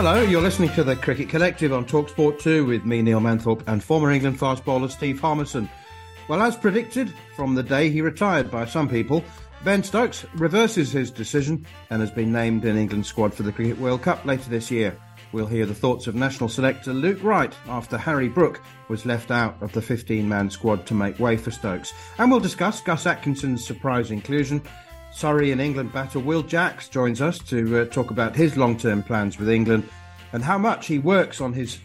[0.00, 3.82] Hello, you're listening to the Cricket Collective on Talksport 2 with me, Neil Manthorp, and
[3.82, 5.68] former England fast bowler Steve Harmison.
[6.28, 9.24] Well, as predicted from the day he retired by some people,
[9.64, 13.76] Ben Stokes reverses his decision and has been named in England's squad for the Cricket
[13.80, 14.96] World Cup later this year.
[15.32, 19.60] We'll hear the thoughts of national selector Luke Wright after Harry Brook was left out
[19.60, 21.92] of the 15 man squad to make way for Stokes.
[22.18, 24.62] And we'll discuss Gus Atkinson's surprise inclusion.
[25.18, 29.02] Surrey and England batter Will Jacks joins us to uh, talk about his long term
[29.02, 29.88] plans with England
[30.32, 31.80] and how much he works on his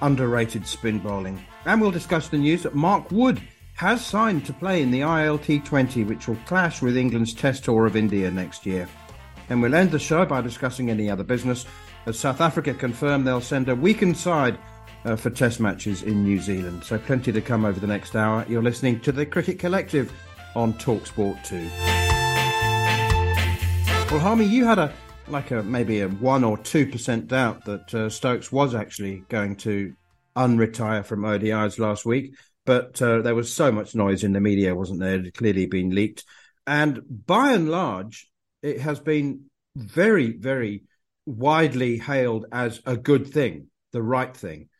[0.00, 1.38] underrated spin bowling.
[1.66, 3.42] And we'll discuss the news that Mark Wood
[3.74, 7.94] has signed to play in the ILT20, which will clash with England's Test Tour of
[7.94, 8.88] India next year.
[9.50, 11.66] And we'll end the show by discussing any other business,
[12.06, 14.58] as South Africa confirm they'll send a weakened side
[15.04, 16.84] uh, for Test matches in New Zealand.
[16.84, 18.46] So plenty to come over the next hour.
[18.48, 20.10] You're listening to the Cricket Collective
[20.56, 22.07] on Talksport 2.
[24.10, 24.90] Well, Harmy, you had a
[25.28, 29.56] like a maybe a one or two percent doubt that uh, Stokes was actually going
[29.56, 29.92] to
[30.34, 34.74] unretire from ODIs last week, but uh, there was so much noise in the media,
[34.74, 35.16] wasn't there?
[35.16, 36.24] It had clearly been leaked,
[36.66, 38.30] and by and large,
[38.62, 40.84] it has been very, very
[41.26, 44.70] widely hailed as a good thing, the right thing.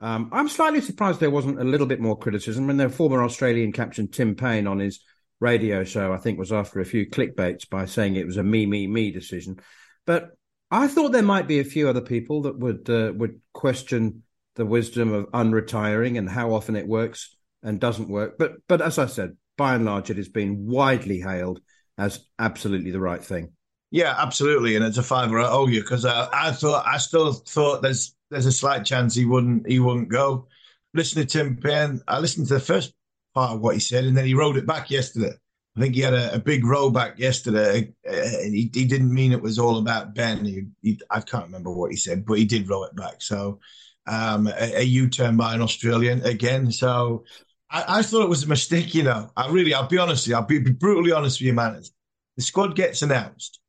[0.00, 3.72] Um, I'm slightly surprised there wasn't a little bit more criticism when their former Australian
[3.72, 5.00] captain Tim Paine on his
[5.40, 8.66] radio show, I think, was after a few clickbaits by saying it was a me,
[8.66, 9.60] me, me decision.
[10.06, 10.30] But
[10.70, 14.22] I thought there might be a few other people that would uh, would question
[14.56, 18.36] the wisdom of unretiring and how often it works and doesn't work.
[18.38, 21.60] But but as I said, by and large, it has been widely hailed
[21.96, 23.52] as absolutely the right thing.
[23.90, 27.32] Yeah, absolutely, and it's a fiver I owe you because I, I thought I still
[27.32, 30.48] thought there's there's a slight chance he wouldn't he wouldn't go.
[30.92, 32.00] Listen to Tim Paine.
[32.06, 32.92] I listened to the first
[33.38, 35.32] part of what he said, and then he wrote it back yesterday.
[35.76, 39.30] I think he had a, a big rollback yesterday, uh, and he, he, didn't mean
[39.30, 40.44] it was all about Ben.
[40.44, 43.22] He, he, I can't remember what he said, but he did roll it back.
[43.22, 43.60] So
[44.08, 46.72] um, a, a U-turn by an Australian again.
[46.72, 47.24] So
[47.70, 48.92] I, I, thought it was a mistake.
[48.92, 50.36] You know, I really, I'll be honest with you.
[50.36, 51.80] I'll be, be brutally honest with you, man.
[52.36, 53.60] The squad gets announced,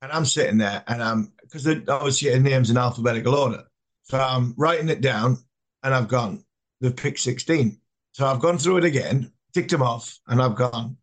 [0.00, 3.64] and I'm sitting there, and I'm because was getting names in alphabetical order.
[4.04, 5.36] So I'm writing it down,
[5.82, 6.44] and I've gone.
[6.80, 7.78] They've picked 16.
[8.18, 10.96] So I've gone through it again, ticked them off, and I've gone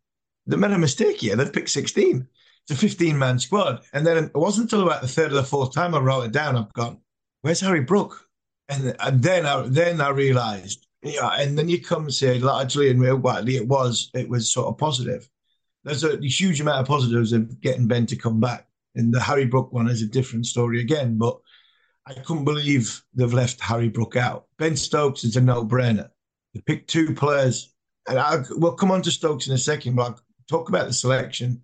[0.46, 1.34] they made a mistake here.
[1.34, 2.28] They've picked 16.
[2.62, 3.80] It's a 15 man squad.
[3.94, 6.32] And then it wasn't until about the third or the fourth time I wrote it
[6.32, 6.98] down, I've gone,
[7.40, 8.28] where's Harry Brook?
[8.68, 12.90] And, and then I then I realised, yeah, and then you come and say largely
[12.90, 15.26] and widely it was it was sort of positive.
[15.84, 18.68] There's a huge amount of positives of getting Ben to come back.
[18.94, 21.38] And the Harry Brook one is a different story again, but
[22.04, 24.48] I couldn't believe they've left Harry Brook out.
[24.58, 26.10] Ben Stokes is a no-brainer.
[26.64, 27.74] Picked two players,
[28.08, 30.18] and I, we'll come on to Stokes in a second, but
[30.48, 31.62] talk about the selection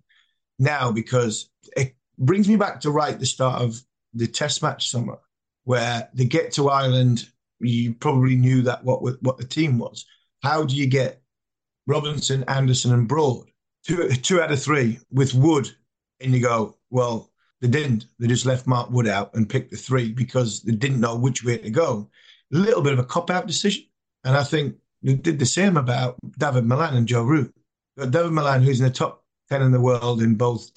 [0.59, 3.79] now because it brings me back to right the start of
[4.13, 5.17] the Test match summer,
[5.63, 7.27] where they get to Ireland.
[7.59, 10.05] You probably knew that what what the team was.
[10.41, 11.21] How do you get
[11.87, 13.47] Robinson, Anderson, and Broad
[13.85, 15.69] two two out of three with Wood?
[16.19, 17.31] And you go, well,
[17.61, 18.05] they didn't.
[18.19, 21.43] They just left Mark Wood out and picked the three because they didn't know which
[21.43, 22.09] way to go.
[22.53, 23.85] A little bit of a cop out decision,
[24.23, 27.53] and I think they did the same about David Malan and Joe Root.
[27.95, 30.71] But David Malan, who's in the top 10 in the world in both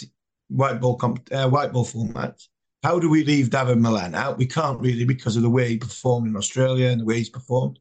[0.49, 2.49] white ball, comp- uh, white ball formats.
[2.83, 4.39] How do we leave David Malan out?
[4.39, 7.31] We can't really because of the way he performed in Australia and the way he's
[7.31, 7.79] performed.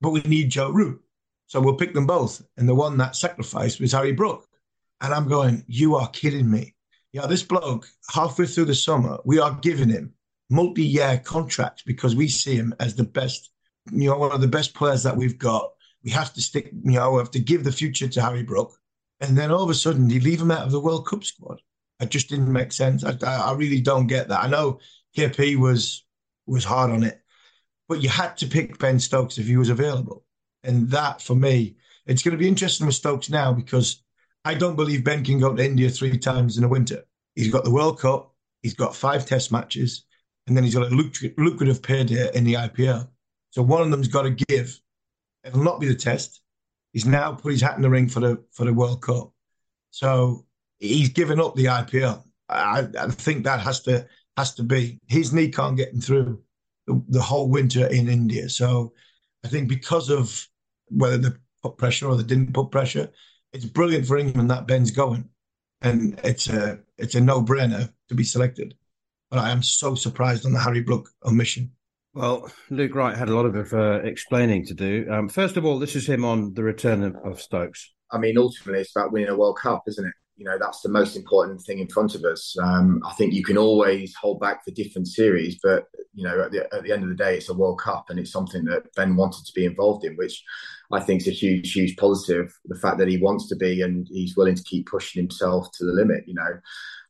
[0.00, 1.02] But we need Joe Root.
[1.46, 2.42] So we'll pick them both.
[2.56, 4.46] And the one that sacrificed was Harry Brook.
[5.00, 6.74] And I'm going, you are kidding me.
[7.12, 10.12] Yeah, this bloke, halfway through the summer, we are giving him
[10.50, 13.50] multi-year contracts because we see him as the best,
[13.90, 15.72] you know, one of the best players that we've got.
[16.04, 18.78] We have to stick, you know, we have to give the future to Harry Brook.
[19.20, 21.60] And then all of a sudden, you leave him out of the World Cup squad.
[22.00, 23.04] It just didn't make sense.
[23.04, 24.44] I, I really don't get that.
[24.44, 24.78] I know
[25.16, 26.04] KP was
[26.46, 27.20] was hard on it,
[27.88, 30.24] but you had to pick Ben Stokes if he was available.
[30.62, 34.02] And that, for me, it's going to be interesting with Stokes now because
[34.44, 37.04] I don't believe Ben can go to India three times in a winter.
[37.34, 40.04] He's got the World Cup, he's got five Test matches,
[40.46, 43.08] and then he's got a lucrative payday in the IPL.
[43.50, 44.80] So one of them's got to give.
[45.44, 46.40] It'll not be the Test.
[46.92, 49.32] He's now put his hat in the ring for the for the World Cup.
[49.90, 50.46] So
[50.78, 52.22] he's given up the IPL.
[52.48, 54.06] I, I think that has to
[54.36, 56.42] has to be his knee can't get him through
[56.86, 58.48] the, the whole winter in India.
[58.48, 58.92] So
[59.44, 60.46] I think because of
[60.88, 61.28] whether they
[61.62, 63.10] put pressure or they didn't put pressure,
[63.52, 65.28] it's brilliant for England that Ben's going,
[65.82, 68.74] and it's a it's a no brainer to be selected.
[69.30, 71.72] But I am so surprised on the Harry Brook omission.
[72.18, 75.06] Well, Luke Wright had a lot of uh, explaining to do.
[75.08, 77.92] Um, first of all, this is him on the return of, of Stokes.
[78.10, 80.14] I mean, ultimately, it's about winning a World Cup, isn't it?
[80.36, 82.56] You know, that's the most important thing in front of us.
[82.60, 86.50] Um, I think you can always hold back for different series, but you know, at
[86.50, 88.92] the, at the end of the day, it's a World Cup, and it's something that
[88.96, 90.42] Ben wanted to be involved in, which
[90.90, 92.52] I think is a huge, huge positive.
[92.64, 95.84] The fact that he wants to be and he's willing to keep pushing himself to
[95.84, 96.24] the limit.
[96.26, 96.58] You know,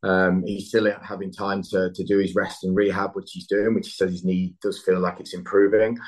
[0.02, 3.74] um, he's still having time to to do his rest and rehab, which he's doing,
[3.74, 5.98] which he says his knee does feel like it's improving.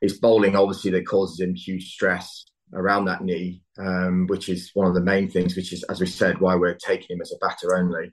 [0.00, 4.86] It's bowling, obviously, that causes him huge stress around that knee, um, which is one
[4.86, 7.44] of the main things, which is, as we said, why we're taking him as a
[7.44, 8.12] batter only.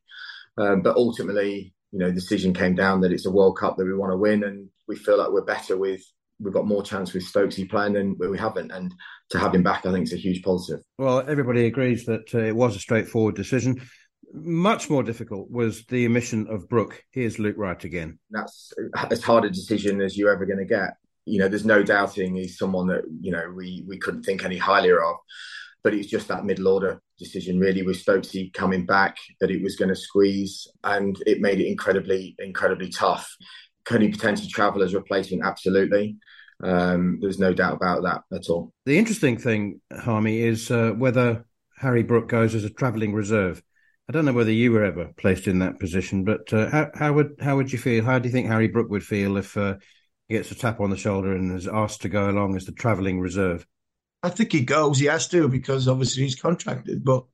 [0.57, 3.85] Um, but ultimately, you know, the decision came down that it's a World Cup that
[3.85, 6.01] we want to win, and we feel like we're better with.
[6.39, 8.93] We've got more chance with Stokesy playing than we haven't, and
[9.29, 10.83] to have him back, I think, is a huge positive.
[10.97, 13.81] Well, everybody agrees that uh, it was a straightforward decision.
[14.33, 17.03] Much more difficult was the omission of Brook.
[17.11, 18.19] Here's Luke Wright again.
[18.29, 18.73] That's
[19.09, 20.95] as hard a decision as you're ever going to get
[21.27, 24.57] you know, there's no doubting he's someone that you know we we couldn't think any
[24.57, 25.17] higher of.
[25.83, 29.75] But it's just that middle order decision, really, with Stokesy coming back, that it was
[29.75, 33.29] going to squeeze, and it made it incredibly, incredibly tough.
[33.85, 35.45] Can he potentially travel as replacement?
[35.45, 36.17] Absolutely.
[36.63, 38.73] Um, there's no doubt about that at all.
[38.85, 41.45] The interesting thing, Harmy, is uh, whether
[41.77, 43.61] Harry Brook goes as a travelling reserve.
[44.09, 47.13] I don't know whether you were ever placed in that position, but uh, how, how,
[47.13, 48.05] would how would you feel?
[48.05, 49.75] How do you think Harry Brook would feel if uh,
[50.29, 53.19] gets a tap on the shoulder and is asked to go along as the travelling
[53.19, 53.67] reserve?
[54.23, 54.99] I think he goes.
[54.99, 57.03] He has to because obviously he's contracted.
[57.03, 57.25] But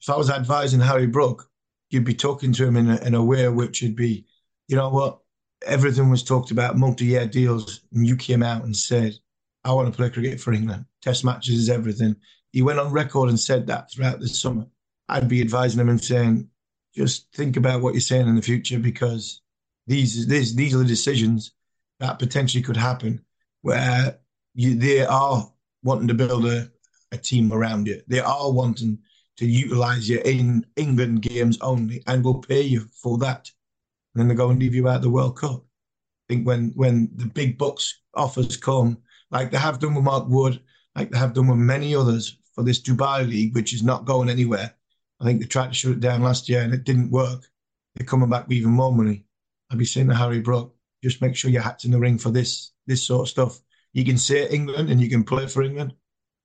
[0.00, 1.46] if I was advising Harry Brook,
[1.90, 4.26] you'd be talking to him in a, in a way which would be,
[4.66, 5.18] you know what?
[5.66, 9.14] Everything was talked about multi-year deals, and you came out and said,
[9.62, 10.86] "I want to play cricket for England.
[11.02, 12.16] Test matches is everything."
[12.52, 14.66] He went on record and said that throughout the summer.
[15.08, 16.48] I'd be advising them and saying,
[16.94, 19.40] "Just think about what you're saying in the future because
[19.86, 21.52] these these these are the decisions
[22.00, 23.24] that potentially could happen
[23.62, 24.18] where
[24.54, 25.50] you, they are
[25.82, 26.70] wanting to build a,
[27.12, 28.00] a team around you.
[28.08, 28.98] They are wanting
[29.36, 33.50] to utilize you in England games only and will pay you for that.
[34.14, 35.64] And then they go and leave you out the World Cup.
[36.28, 38.98] I think when when the big bucks offers come,
[39.30, 40.60] like they have done with Mark Wood,
[40.94, 44.30] like they have done with many others for this Dubai League, which is not going
[44.30, 44.74] anywhere.
[45.24, 47.48] I think they tried to shut it down last year and it didn't work.
[47.94, 49.24] They're coming back with even more money.
[49.70, 52.30] I'd be saying to Harry Brook, just make sure your hat's in the ring for
[52.30, 53.58] this this sort of stuff.
[53.94, 55.94] You can say England and you can play for England,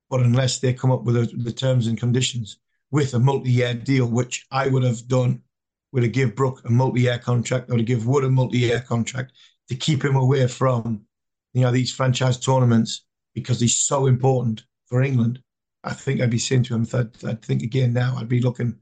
[0.08, 2.58] but unless they come up with the, the terms and conditions
[2.90, 5.42] with a multi-year deal, which I would have done,
[5.92, 9.32] would have give Brook a multi-year contract, would have give Wood a multi-year contract
[9.68, 11.02] to keep him away from,
[11.52, 15.42] you know, these franchise tournaments because he's so important for England.
[15.84, 18.76] I think I'd be saying to him, I'd, I'd think again now, I'd be looking,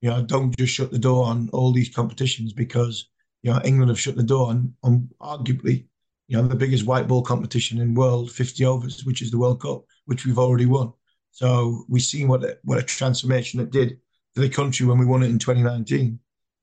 [0.00, 3.08] you know, don't just shut the door on all these competitions because
[3.44, 5.84] you know, England have shut the door on, on arguably,
[6.28, 9.60] you know, the biggest white ball competition in world 50 overs, which is the World
[9.60, 10.94] Cup, which we've already won.
[11.30, 13.98] So we've seen what a, what a transformation it did
[14.34, 16.18] for the country when we won it in 2019.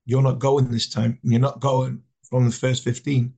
[0.06, 1.20] You're not going this time.
[1.22, 3.32] You're not going from the first 15.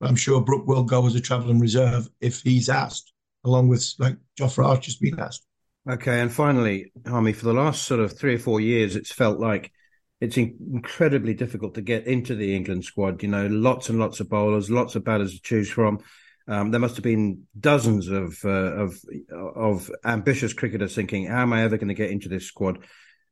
[0.00, 3.12] But I'm sure Brook will go as a travelling reserve if he's asked,
[3.44, 5.46] along with like Jofra Archer's been asked.
[5.90, 9.40] Okay, and finally, Harmy, for the last sort of three or four years, it's felt
[9.40, 9.72] like
[10.20, 13.20] it's incredibly difficult to get into the England squad.
[13.22, 15.98] You know, lots and lots of bowlers, lots of batters to choose from.
[16.46, 18.96] Um, there must have been dozens of uh, of
[19.32, 22.78] of ambitious cricketers thinking, "How am I ever going to get into this squad?"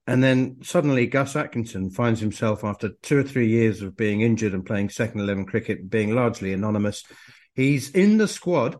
[0.08, 4.54] And then suddenly, Gus Atkinson finds himself after two or three years of being injured
[4.54, 7.04] and playing second eleven cricket, being largely anonymous.
[7.54, 8.76] He's in the squad,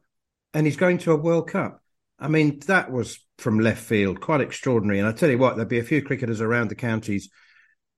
[0.55, 1.81] and he's going to a World Cup.
[2.19, 4.99] I mean, that was from left field, quite extraordinary.
[4.99, 7.31] And I tell you what, there'd be a few cricketers around the counties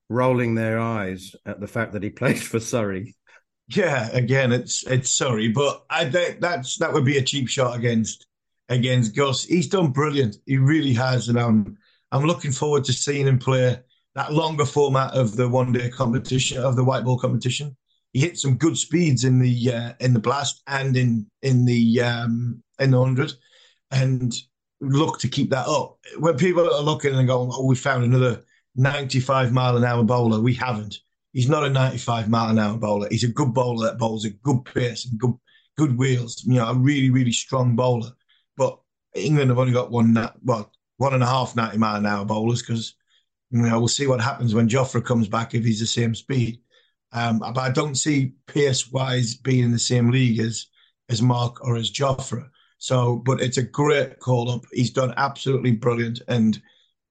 [0.09, 3.15] rolling their eyes at the fact that he plays for Surrey.
[3.67, 8.27] Yeah, again, it's it's sorry, but I that's that would be a cheap shot against
[8.69, 9.45] against Gus.
[9.45, 10.35] He's done brilliant.
[10.45, 11.77] He really has, and I'm
[12.11, 13.79] I'm looking forward to seeing him play
[14.15, 17.75] that longer format of the one day competition of the white ball competition.
[18.11, 22.01] He hit some good speeds in the uh, in the blast and in in the
[22.01, 23.33] um, in the hundred,
[23.91, 24.33] and
[24.83, 25.97] look to keep that up.
[26.19, 28.43] When people are looking and going, "Oh, we found another
[28.75, 30.99] 95 mile an hour bowler," we haven't.
[31.31, 33.07] He's not a 95 mile an hour bowler.
[33.09, 35.33] He's a good bowler that bowls a good pace and good
[35.77, 36.43] good wheels.
[36.45, 38.11] You know, a really really strong bowler.
[38.57, 38.79] But
[39.15, 40.13] England have only got one
[40.43, 42.95] well one and a half 90 mile an hour bowlers because
[43.51, 46.59] you know we'll see what happens when Jofra comes back if he's the same speed.
[47.11, 50.67] Um, but I don't see pace wise being in the same league as
[51.09, 52.49] as Mark or as Jofra.
[52.83, 54.65] So, but it's a great call up.
[54.73, 56.61] He's done absolutely brilliant, and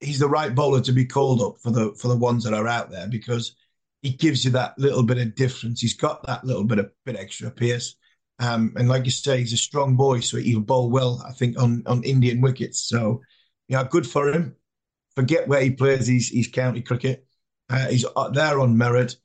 [0.00, 2.68] he's the right bowler to be called up for the for the ones that are
[2.68, 3.56] out there because
[4.02, 5.80] he gives you that little bit of difference.
[5.80, 7.96] He's got that little bit of bit extra pace,
[8.38, 11.24] um, and like you say, he's a strong boy, so he'll bowl well.
[11.26, 12.80] I think on on Indian wickets.
[12.80, 13.22] So,
[13.66, 14.54] yeah, good for him.
[15.14, 17.24] Forget where he plays his county cricket.
[17.70, 19.16] Uh, he's there on merit,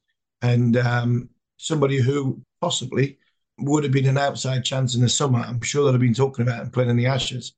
[0.42, 3.18] and um, somebody who possibly
[3.60, 5.40] would have been an outside chance in the summer.
[5.40, 7.54] I'm sure they'd have been talking about him playing in the Ashes.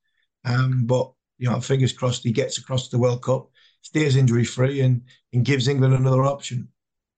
[0.46, 3.50] Um, but, you know, fingers crossed he gets across the World Cup,
[3.82, 5.04] stays injury free, and,
[5.34, 6.70] and gives England another option.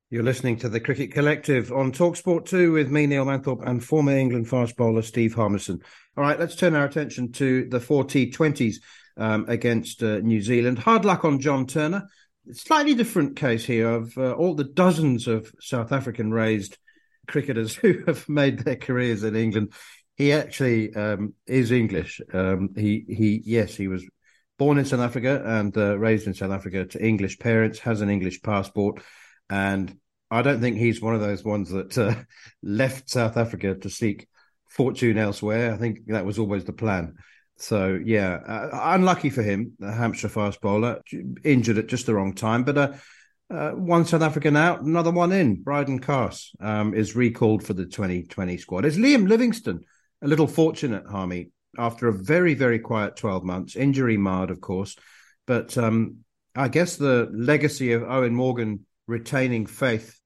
[0.10, 4.12] You're listening to the Cricket Collective on Talksport 2 with me, Neil Manthorp, and former
[4.12, 5.82] England fast bowler Steve Harmison.
[6.18, 8.76] All right, let's turn our attention to the four T20s
[9.16, 10.80] um, against uh, New Zealand.
[10.80, 12.10] Hard luck on John Turner.
[12.52, 16.78] Slightly different case here of uh, all the dozens of South African raised
[17.32, 19.74] cricketers who have made their careers in England.
[20.16, 22.22] He actually um, is English.
[22.34, 24.06] Um, he he yes, he was
[24.60, 27.80] born in South Africa and uh, raised in South Africa to English parents.
[27.80, 29.02] Has an English passport,
[29.50, 29.98] and
[30.30, 32.16] I don't think he's one of those ones that uh,
[32.62, 34.28] left South Africa to seek
[34.70, 35.74] fortune elsewhere.
[35.74, 37.16] I think that was always the plan.
[37.58, 41.02] So yeah, uh, unlucky for him, the Hampshire fast bowler,
[41.44, 42.64] injured at just the wrong time.
[42.64, 42.96] But
[43.51, 45.62] uh, one South African out, another one in.
[45.62, 48.86] Bryden Carse um, is recalled for the 2020 squad.
[48.86, 49.81] Is Liam Livingstone,
[50.22, 54.96] a little fortunate, Harmy, after a very, very quiet 12 months, injury marred, of course.
[55.48, 56.17] But um,
[56.55, 60.17] I guess the legacy of Eoin Morgan retaining faith,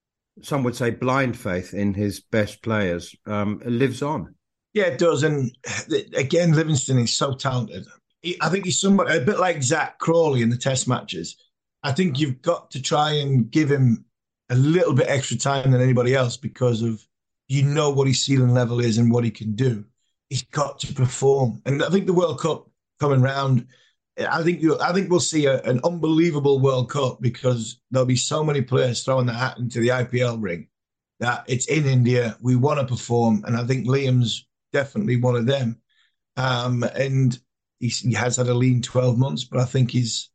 [0.42, 4.36] some would say blind faith, in his best players um, lives on.
[4.74, 5.24] Yeah, it does.
[5.24, 5.56] And
[6.16, 7.86] again, Livingstone is so talented.
[8.42, 11.38] I think he's somewhat a bit like Zak Crawley in the test matches
[11.86, 14.06] I think you've got to try and give him
[14.50, 17.00] a little bit extra time than anybody else because of
[17.48, 19.86] you know what his ceiling level is and what he can do.
[20.30, 22.68] He's got to perform, and I think the World Cup
[23.00, 23.68] coming round.
[24.18, 24.80] I think you.
[24.80, 29.04] I think we'll see a, an unbelievable World Cup because there'll be so many players
[29.04, 30.68] throwing their hat into the IPL ring
[31.20, 32.36] that it's in India.
[32.42, 35.80] We want to perform, and I think Liam's definitely one of them.
[36.36, 37.38] Um, and
[37.80, 40.32] he has had a lean twelve months, but I think he's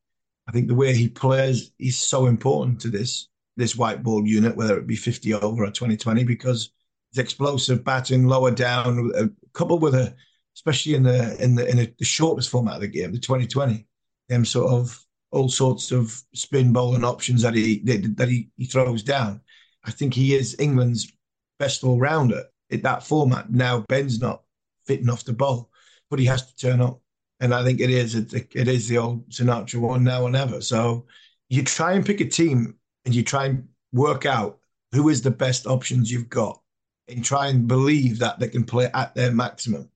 [0.50, 4.56] I think the way he plays is so important to this this white ball unit,
[4.56, 6.72] whether it be 50 over or 2020, because
[7.10, 10.12] it's explosive batting lower down, uh, coupled with a,
[10.56, 13.86] especially in the in the in a, the shortest format of the game, the 2020,
[14.28, 14.98] them sort of
[15.30, 19.40] all sorts of spin bowling options that he that he, he throws down.
[19.84, 21.12] I think he is England's
[21.60, 23.52] best all rounder in that format.
[23.52, 24.42] Now Ben's not
[24.84, 25.70] fitting off the bowl,
[26.10, 27.00] but he has to turn up
[27.40, 30.60] and I think it is it, it is the old Sinatra one now and ever.
[30.60, 31.06] So
[31.48, 34.58] you try and pick a team and you try and work out
[34.92, 36.60] who is the best options you've got,
[37.08, 39.88] and try and believe that they can play at their maximum.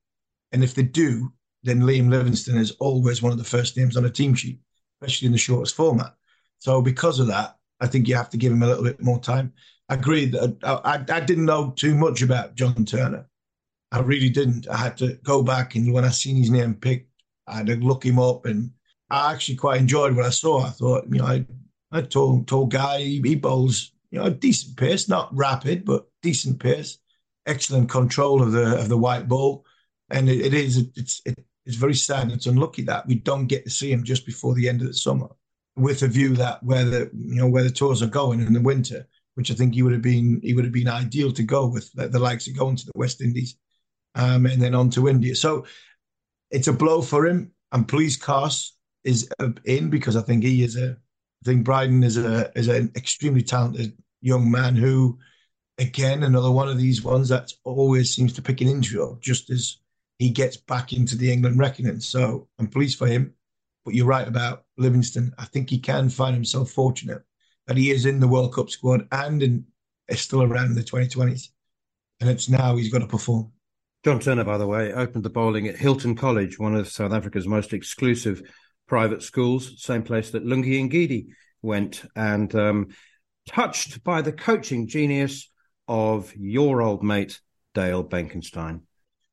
[0.53, 1.33] And if they do,
[1.65, 4.61] then Liam Livingstone is always one of the first names on a team sheet,
[5.01, 6.15] especially in the shortest format.
[6.59, 9.19] So because of that, I think you have to give him a little bit more
[9.21, 9.53] time.
[9.89, 13.27] I agree that I, I, I didn't know too much about John Turner.
[13.91, 14.69] I really didn't.
[14.69, 17.11] I had to go back and when I seen his name picked
[17.47, 18.71] I had to look him up, and
[19.11, 20.65] I actually quite enjoyed what I saw.
[20.65, 21.47] I thought, you know, I,
[21.93, 26.59] a tall, tall guy, he, bowls, you know, a decent pace, not rapid, but decent
[26.59, 26.99] pace,
[27.47, 29.65] excellent control of the of the white ball,
[30.11, 32.31] and it, it is it's it, it's very sad.
[32.31, 34.95] It's unlucky that we don't get to see him just before the end of the
[34.95, 35.29] summer,
[35.77, 38.61] with a view that where the you know where the tours are going in the
[38.61, 41.67] winter, which I think he would have been he would have been ideal to go
[41.67, 43.57] with the, the likes of going to the West Indies,
[44.15, 45.35] um, and then on to India.
[45.35, 45.67] So
[46.55, 47.51] it's a blow for him.
[47.73, 49.29] I'm pleased Carse is
[49.65, 50.93] in because I think he is a.
[50.93, 53.93] I think Bryden is a is an extremely talented
[54.23, 55.19] young man who,
[55.79, 59.79] again, another one of these ones that always seems to pick an intro just as
[60.19, 62.01] he gets back into the England reckoning.
[62.01, 63.35] So I'm pleased for him.
[63.85, 65.35] But you're right about Livingstone.
[65.37, 67.23] I think he can find himself fortunate
[67.67, 69.67] that he is in the World Cup squad and in,
[70.09, 71.49] is still around in the 2020s.
[72.21, 73.53] and it's now he's got to perform.
[74.05, 77.49] John Turner, by the way, opened the bowling at Hilton College, one of South Africa's
[77.49, 78.43] most exclusive
[78.87, 81.29] private schools, same place that Lungi Ngidi
[81.63, 82.89] went, and um,
[83.49, 85.51] touched by the coaching genius
[85.89, 87.41] of your old mate,
[87.73, 88.83] Dale Benkenstein.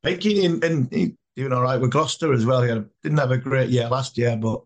[0.02, 2.62] Benke, and, and he doing all right with Gloucester as well.
[2.62, 4.62] He had, didn't have a great year last year, but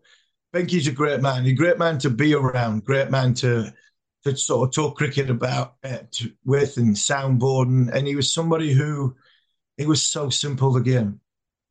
[0.53, 1.43] Benke's a great man.
[1.43, 3.73] He's a great man to be around, great man to
[4.23, 7.93] to sort of talk cricket about uh, to, with and soundboarding.
[7.93, 9.15] And he was somebody who
[9.77, 10.71] it was so simple.
[10.71, 11.19] The game,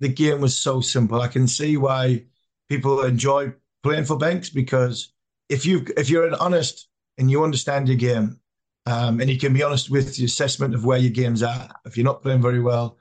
[0.01, 1.21] the game was so simple.
[1.21, 2.25] I can see why
[2.69, 5.13] people enjoy playing for Banks because
[5.49, 8.41] if you if you're an honest and you understand your game,
[8.87, 11.69] um, and you can be honest with your assessment of where your games are.
[11.85, 12.99] If you're not playing very well,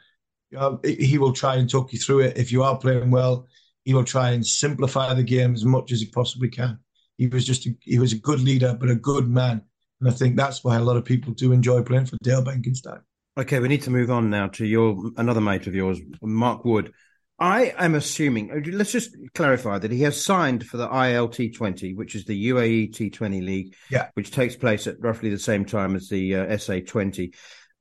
[0.49, 2.37] you know, he will try and talk you through it.
[2.37, 3.45] If you are playing well,
[3.83, 6.79] he will try and simplify the game as much as he possibly can.
[7.17, 9.61] He was just a, he was a good leader, but a good man,
[9.99, 13.01] and I think that's why a lot of people do enjoy playing for Dale Benkenstein.
[13.37, 16.93] Okay, we need to move on now to your another mate of yours, Mark Wood.
[17.37, 21.95] I am assuming, uh, let's just clarify that he has signed for the ILT 20,
[21.95, 24.07] which is the UAE T20 League, yeah.
[24.13, 27.33] which takes place at roughly the same time as the uh, SA 20.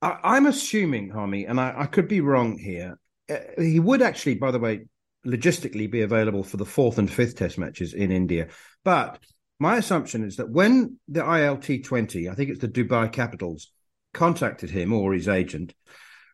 [0.02, 2.98] I, am assuming, Harmy, and I, I, could be wrong here,
[3.30, 4.86] uh, he would actually, by the way,
[5.24, 8.48] logistically be available for the fourth and fifth test matches in India.
[8.84, 9.20] But
[9.60, 13.70] my assumption is that when the ILT 20, I think it's the Dubai Capitals,
[14.14, 15.74] contacted him or his agent,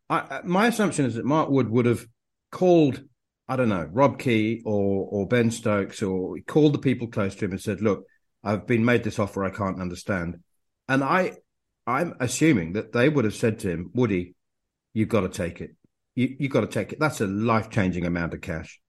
[0.09, 2.07] I, uh, my assumption is that Mark Wood would have
[2.53, 3.03] called
[3.51, 7.47] I don't know, Rob Key or or Ben Stokes, or called the people close to
[7.47, 8.05] him and said, "Look,
[8.45, 10.39] I've been made this offer I can't understand,"
[10.89, 11.33] and I
[11.85, 14.37] I'm assuming that they would have said to him, "Woody,
[14.95, 15.75] you've got to take it.
[16.15, 17.01] You you've got to take it.
[17.01, 18.81] That's a life changing amount of cash."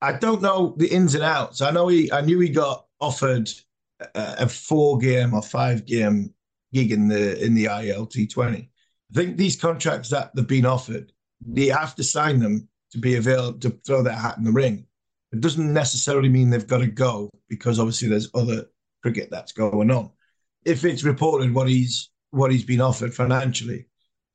[0.00, 1.60] I don't know the ins and outs.
[1.60, 3.50] I know he I knew he got offered
[3.98, 6.32] a, a four game or five game
[6.74, 8.70] gig in the in the ILT twenty.
[9.10, 11.12] I think these contracts that they've been offered,
[11.46, 14.86] they have to sign them to be available to throw their hat in the ring.
[15.32, 18.66] It doesn't necessarily mean they've got to go because obviously there's other
[19.02, 20.10] cricket that's going on.
[20.64, 23.86] If it's reported what he's what he's been offered financially,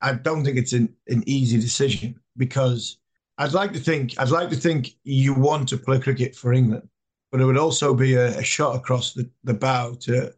[0.02, 2.98] I don't think it's an, an easy decision because
[3.38, 6.88] I'd like to think I'd like to think you want to play cricket for England,
[7.32, 10.34] but it would also be a, a shot across the, the bow to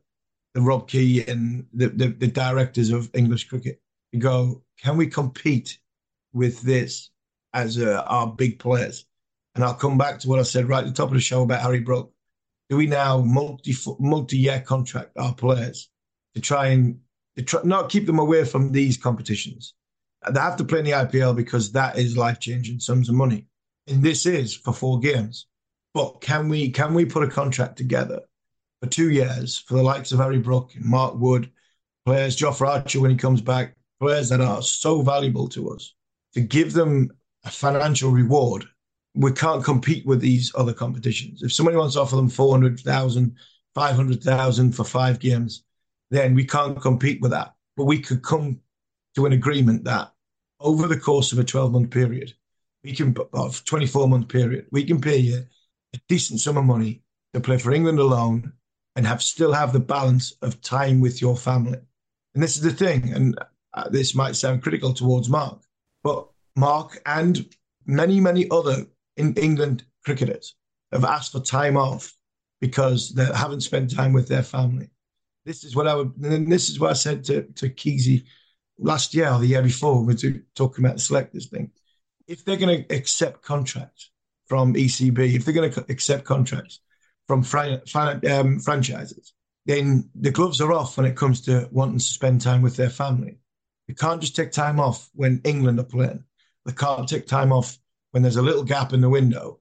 [0.53, 3.81] the Rob Key and the, the, the directors of English cricket.
[4.11, 5.79] You go, can we compete
[6.33, 7.09] with this
[7.53, 9.05] as uh, our big players.
[9.55, 11.43] And I'll come back to what I said right at the top of the show
[11.43, 12.13] about Harry Brook.
[12.69, 15.89] Do we now multi multi year contract our players
[16.35, 16.99] to try and
[17.35, 19.73] to try, not keep them away from these competitions?
[20.29, 23.47] They have to play in the IPL because that is life changing sums of money,
[23.87, 25.47] and this is for four games.
[25.93, 28.21] But can we can we put a contract together
[28.81, 31.51] for two years for the likes of Harry Brook and Mark Wood,
[32.05, 35.93] players, Jofra Archer when he comes back, players that are so valuable to us,
[36.33, 37.11] to give them
[37.45, 38.65] a financial reward,
[39.13, 41.43] we can't compete with these other competitions.
[41.43, 43.35] If somebody wants to offer them 400,000,
[43.75, 45.63] 500,000 for five games,
[46.09, 47.53] then we can't compete with that.
[47.77, 48.59] But we could come
[49.15, 50.11] to an agreement that
[50.59, 52.33] over the course of a 12 month period,
[52.83, 55.45] we can, of 24 month period, we can pay you
[55.93, 58.53] a decent sum of money to play for England alone
[58.95, 61.79] and have still have the balance of time with your family.
[62.33, 63.37] And this is the thing, and
[63.73, 65.61] uh, this might sound critical towards Mark,
[66.03, 67.45] but Mark, and
[67.85, 68.85] many, many other
[69.17, 70.55] in England cricketers
[70.91, 72.13] have asked for time off
[72.59, 74.89] because they haven't spent time with their family.
[75.45, 78.25] This is what I would, and this is what I said to, to Keezy
[78.77, 81.71] last year or the year before we were talking about the selectors thing.
[82.27, 84.11] If they're going to accept contracts
[84.45, 86.79] from ECB, if they're going to accept contracts
[87.27, 87.81] from fran-
[88.29, 89.33] um, franchises,
[89.65, 92.89] then the gloves are off when it comes to wanting to spend time with their
[92.89, 93.37] family.
[93.87, 96.23] You can't just take time off when England are playing.
[96.65, 97.77] They can't take time off
[98.11, 99.59] when there's a little gap in the window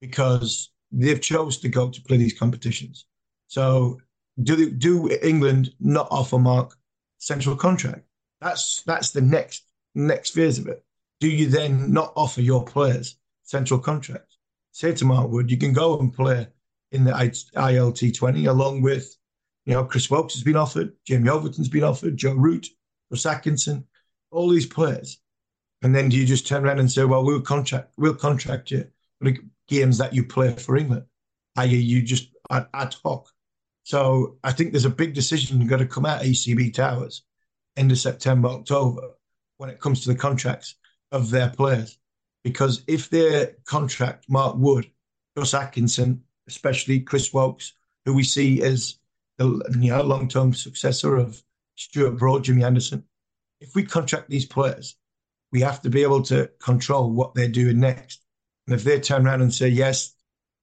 [0.00, 3.06] because they've chose to go to play these competitions.
[3.46, 4.00] So
[4.42, 6.76] do they, do England not offer Mark
[7.18, 8.04] central contract?
[8.40, 10.84] That's that's the next next phase of it.
[11.20, 14.38] Do you then not offer your players central contracts?
[14.72, 16.46] Say to Mark Wood, you can go and play
[16.92, 19.16] in the ILT twenty along with,
[19.66, 22.68] you know, Chris Woakes has been offered, Jamie Overton's been offered, Joe Root,
[23.10, 23.84] Russ Atkinson,
[24.30, 25.18] all these players.
[25.82, 28.88] And then do you just turn around and say, well, we'll contract, we'll contract you
[29.18, 31.04] for the games that you play for England,
[31.56, 33.28] i.e., you just ad, ad hoc.
[33.84, 37.22] So I think there's a big decision got to come out ECB Towers
[37.76, 39.12] end of September, October,
[39.56, 40.74] when it comes to the contracts
[41.12, 41.98] of their players.
[42.44, 44.90] Because if their contract, Mark Wood,
[45.36, 48.98] Gus Atkinson, especially Chris Woakes, who we see as
[49.36, 49.46] the
[49.78, 51.42] you know, long-term successor of
[51.76, 53.04] Stuart Broad, Jimmy Anderson,
[53.60, 54.96] if we contract these players,
[55.52, 58.22] we have to be able to control what they're doing next.
[58.66, 60.14] And if they turn around and say, yes,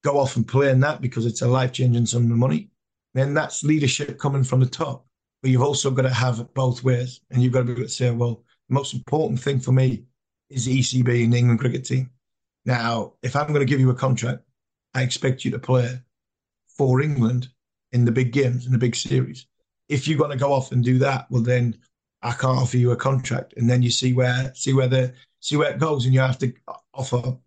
[0.03, 2.69] go off and play in that because it's a life changing sum of money,
[3.13, 5.05] then that's leadership coming from the top.
[5.41, 7.21] But you've also got to have it both ways.
[7.31, 10.03] And you've got to be able to say, well, the most important thing for me
[10.49, 12.11] is the ECB and the England cricket team.
[12.65, 14.43] Now, if I'm going to give you a contract,
[14.95, 15.99] I expect you to play
[16.77, 17.49] for England
[17.91, 19.45] in the big games, in the big series.
[19.89, 21.77] If you're going to go off and do that, well, then
[22.23, 23.53] I can't offer you a contract.
[23.57, 26.39] And then you see where see where the see where it goes, and you have
[26.39, 26.53] to
[26.93, 27.37] offer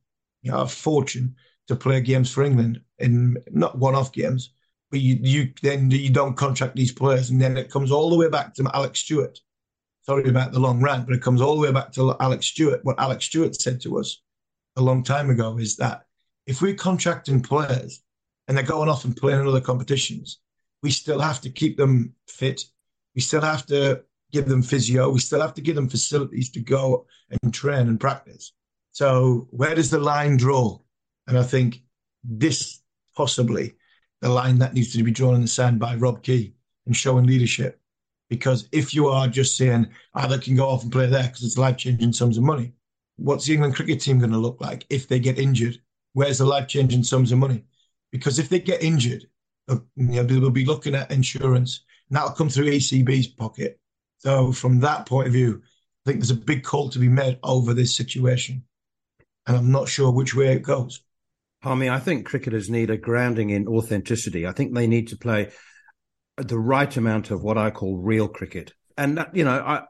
[0.42, 1.34] you know a fortune
[1.66, 4.50] to play games for England in not one-off games,
[4.90, 8.16] but you you then you don't contract these players, and then it comes all the
[8.16, 9.40] way back to Alex Stewart.
[10.02, 12.84] Sorry about the long rant, but it comes all the way back to Alex Stewart.
[12.84, 14.22] What Alex Stewart said to us
[14.76, 16.07] a long time ago is that
[16.48, 18.02] if we're contracting players
[18.48, 20.40] and they're going off and playing in other competitions,
[20.82, 22.64] we still have to keep them fit.
[23.14, 25.10] We still have to give them physio.
[25.10, 27.06] We still have to give them facilities to go
[27.42, 28.52] and train and practice.
[28.92, 30.78] So where does the line draw?
[31.26, 31.82] And I think
[32.24, 32.80] this
[33.14, 33.74] possibly
[34.22, 36.54] the line that needs to be drawn in the sand by Rob Key
[36.86, 37.78] and showing leadership.
[38.30, 41.24] Because if you are just saying, ah, either oh, can go off and play there
[41.24, 42.72] because it's life changing sums of money,
[43.16, 45.78] what's the England cricket team going to look like if they get injured?
[46.18, 47.62] Where's the life changing sums of money?
[48.10, 49.26] Because if they get injured,
[49.68, 53.78] uh, you know, they'll be looking at insurance, and that'll come through ECB's pocket.
[54.16, 57.38] So, from that point of view, I think there's a big call to be made
[57.44, 58.64] over this situation,
[59.46, 61.02] and I'm not sure which way it goes.
[61.62, 64.44] Harmy, I think cricketers need a grounding in authenticity.
[64.44, 65.52] I think they need to play
[66.36, 68.72] the right amount of what I call real cricket.
[68.96, 69.84] And, you know, I,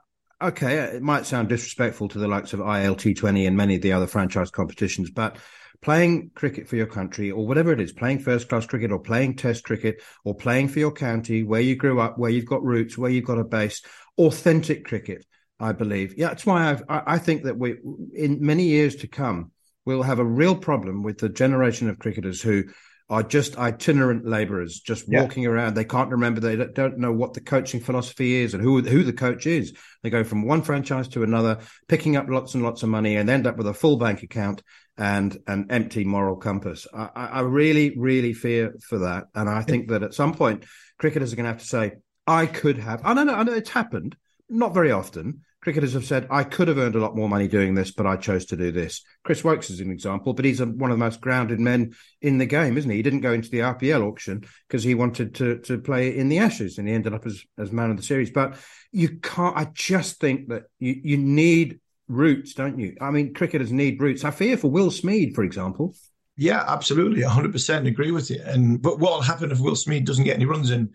[0.49, 4.07] okay, it might sound disrespectful to the likes of ILT20 and many of the other
[4.07, 5.39] franchise competitions, but
[5.81, 9.37] playing cricket for your country or whatever it is, playing first class cricket or playing
[9.37, 12.99] test cricket or playing for your county, where you grew up, where you've got roots,
[12.99, 13.83] where you've got a base,
[14.17, 15.25] authentic cricket,
[15.61, 16.15] I believe.
[16.17, 17.77] Yeah, that's why I've, I think that we,
[18.15, 19.53] in many years to come,
[19.85, 22.65] we'll have a real problem with the generation of cricketers who
[23.11, 25.23] are just itinerant labourers, just yeah.
[25.23, 25.75] walking around.
[25.75, 26.41] They can't remember.
[26.41, 29.73] They don't know what the coaching philosophy is and who who the coach is.
[30.03, 33.31] They go from one franchise to another, picking up lots and lots of money, and
[33.31, 34.63] end up with a full bank account
[34.99, 36.87] and an empty moral compass.
[36.93, 40.65] I, I really, really fear for that, and I think that at some point,
[40.99, 41.93] cricketers are going to have to say,
[42.27, 43.33] "I could have." I know.
[43.33, 44.17] I know it's happened,
[44.51, 47.75] not very often, cricketers have said, I could have earned a lot more money doing
[47.75, 49.03] this, but I chose to do this.
[49.25, 52.39] Chris Woakes is an example, but he's a, one of the most grounded men in
[52.39, 52.99] the game, isn't he?
[52.99, 56.39] He didn't go into the IPL auction because he wanted to to play in the
[56.39, 58.31] Ashes and he ended up as, as man of the series.
[58.31, 58.57] But
[58.93, 62.97] you can't, I just think that you, you need roots, don't you?
[63.01, 64.25] I mean, cricketers need roots.
[64.25, 65.95] I fear for Will Smeed, for example.
[66.37, 67.23] Yeah, absolutely.
[67.23, 68.41] 100% agree with you.
[68.45, 70.91] And But what will happen if Will Smeed doesn't get any runs in,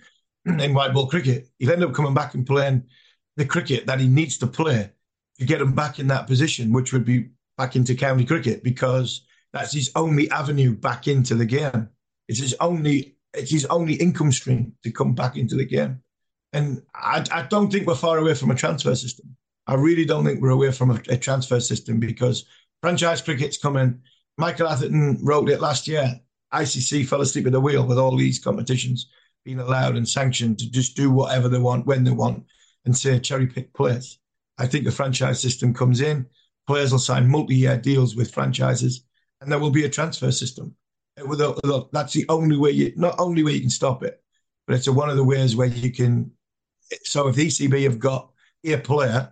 [0.46, 1.50] in white ball cricket?
[1.60, 2.84] He'll end up coming back and playing–
[3.38, 4.92] the cricket that he needs to play
[5.40, 9.26] to get him back in that position, which would be back into county cricket, because
[9.52, 11.90] that's his only avenue back into the game.
[12.28, 16.02] It's his only it's his only income stream to come back into the game.
[16.54, 19.36] And I, I don't think we're far away from a transfer system.
[19.66, 22.46] I really don't think we're away from a, a transfer system because
[22.82, 24.02] franchise cricket's coming.
[24.38, 26.20] Michael Atherton wrote it last year.
[26.54, 29.08] ICC fell asleep at the wheel with all these competitions
[29.44, 32.46] being allowed and sanctioned to just do whatever they want when they want
[32.86, 34.20] and say cherry pick players.
[34.58, 36.28] I think the franchise system comes in,
[36.68, 39.06] players will sign multi year deals with franchises,
[39.42, 40.76] and there will be a transfer system.
[41.18, 44.22] That's the only way you, not only way you can stop it,
[44.68, 46.32] but it's one of the ways where you can.
[47.04, 48.32] So if the ECB have got
[48.64, 49.32] a player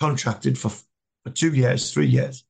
[0.00, 2.44] contracted for, for two years, three years,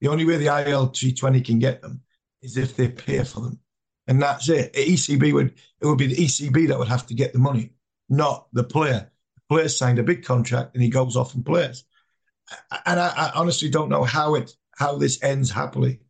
[0.00, 2.02] the only way the ILT20 can get them
[2.42, 3.58] is if they pay for them.
[4.06, 4.72] And that's it.
[4.74, 7.72] ECB would, it would be the ECB that would have to get the money,
[8.08, 9.10] not the player
[9.48, 11.84] player signed a big contract and he goes off and plays.
[12.84, 16.00] And I, I honestly don't know how it how this ends happily,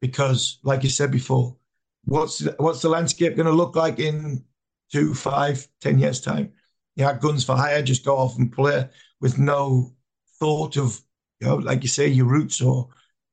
[0.00, 1.56] because like you said before,
[2.04, 4.44] what's what's the landscape going to look like in
[4.90, 6.52] two, five, ten years time?
[6.96, 8.88] Yeah, guns for hire, just go off and play
[9.20, 9.94] with no
[10.38, 11.00] thought of
[11.40, 12.88] you know, like you say, your roots or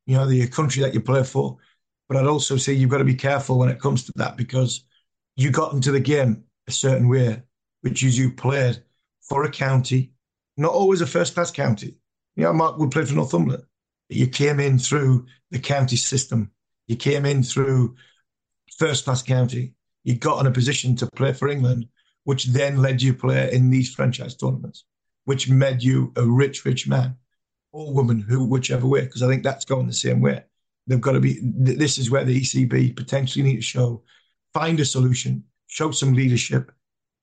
[0.05, 1.57] you know the country that you play for.
[2.07, 4.83] But I'd also say you've got to be careful when it comes to that because
[5.35, 7.43] you got into the game a certain way,
[7.81, 8.83] which is you played
[9.29, 10.11] for a county,
[10.57, 11.95] not always a first class county.
[12.35, 13.63] You know, Mark Wood play for Northumberland.
[14.09, 16.51] You came in through the county system.
[16.87, 17.95] You came in through
[18.77, 19.73] first class county.
[20.03, 21.87] You got in a position to play for England,
[22.23, 24.85] which then led you to play in these franchise tournaments,
[25.25, 27.15] which made you a rich, rich man
[27.71, 30.43] or woman, who whichever way, because I think that's going the same way.
[30.87, 31.39] They've got to be.
[31.43, 34.01] This is where the ECB potentially need to show,
[34.55, 36.71] find a solution, show some leadership,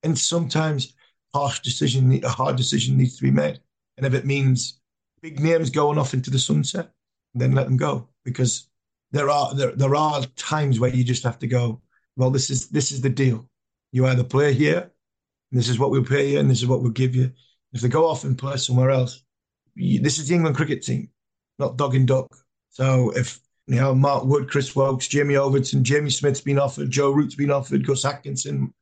[0.04, 0.94] and sometimes
[1.36, 3.60] harsh decision, a hard decision needs to be made.
[3.96, 4.80] And if it means
[5.22, 6.90] big names going off into the sunset,
[7.34, 8.68] then let them go because
[9.12, 11.80] there are there, there are times where you just have to go.
[12.16, 13.48] Well, this is this is the deal.
[13.92, 14.90] You either play here,
[15.52, 17.32] this is what we'll pay you, and this is what we'll give you.
[17.72, 19.22] If they go off and play somewhere else,
[19.74, 21.10] you, this is the England cricket team,
[21.58, 22.28] not dog and duck.
[22.70, 27.10] So if you know Mark Wood, Chris Woakes, Jamie Overton, Jamie Smith's been offered, Joe
[27.10, 28.72] Root's been offered, Gus Atkinson,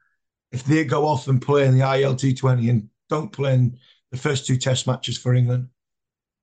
[0.54, 3.76] if they go off and play in the ILT20 and don't play in
[4.12, 5.68] the first two Test matches for England,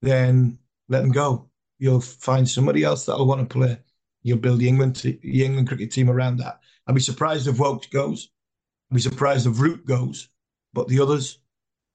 [0.02, 1.50] then let them go.
[1.80, 3.78] You'll find somebody else that'll want to play.
[4.22, 6.60] You'll build the England the England cricket team around that.
[6.86, 8.30] I'd be surprised if Woakes goes.
[8.92, 10.28] I'd be surprised if Root goes.
[10.74, 11.40] But the others,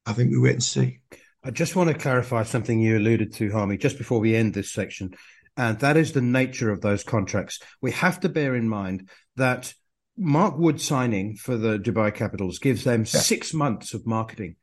[0.07, 1.01] I think we wait and see.
[1.45, 4.73] I just want to clarify something you alluded to, Harmy, just before we end this
[4.73, 5.15] section.
[5.59, 7.61] And that is the nature of those contracts.
[7.83, 9.75] We have to bear in mind that
[10.17, 13.21] Mark Wood signing for the Dubai Capitals gives them yeah.
[13.21, 14.57] six months of marketing.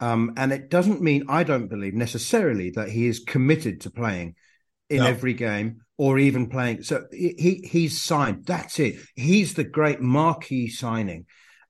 [0.00, 4.36] Um, and it doesn't mean, I don't believe necessarily that he is committed to playing
[4.88, 5.06] in no.
[5.06, 6.82] every game or even playing.
[6.82, 8.46] So he he's signed.
[8.46, 8.96] That's it.
[9.16, 11.26] He's the great marquee signing,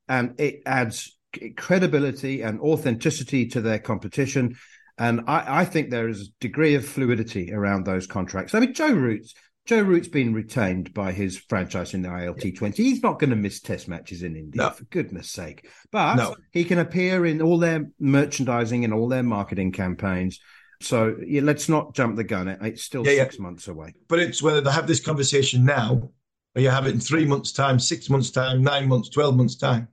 [0.09, 1.17] and it adds
[1.57, 4.57] credibility and authenticity to their competition.
[4.99, 8.55] And I, I think there is a degree of fluidity around those contracts.
[8.55, 9.35] I mean, Joe Root's
[9.69, 12.75] Joe Root's been retained by his franchise in the ILT20.
[12.75, 14.71] He's not going to miss test matches in India, no.
[14.71, 15.69] for goodness sake.
[15.93, 16.37] But no.
[16.53, 20.41] he can appear in all their merchandising and all their marketing campaigns.
[20.81, 22.49] So yeah, let's not jump the gun.
[22.49, 23.43] It's still yeah, six yeah.
[23.43, 23.93] months away.
[24.09, 26.13] But it's whether they have this conversation now
[26.55, 29.57] or you have it in three months' time, six months' time, nine months, 12 months'
[29.57, 29.87] time.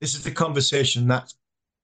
[0.00, 1.34] This is the conversation that's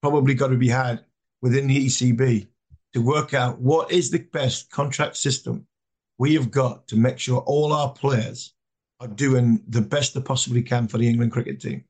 [0.01, 1.05] probably got to be had
[1.41, 2.47] within the ECB
[2.93, 5.67] to work out what is the best contract system
[6.23, 8.55] we have got to make sure all our players
[9.01, 11.83] are doing the best they possibly can for the England cricket team.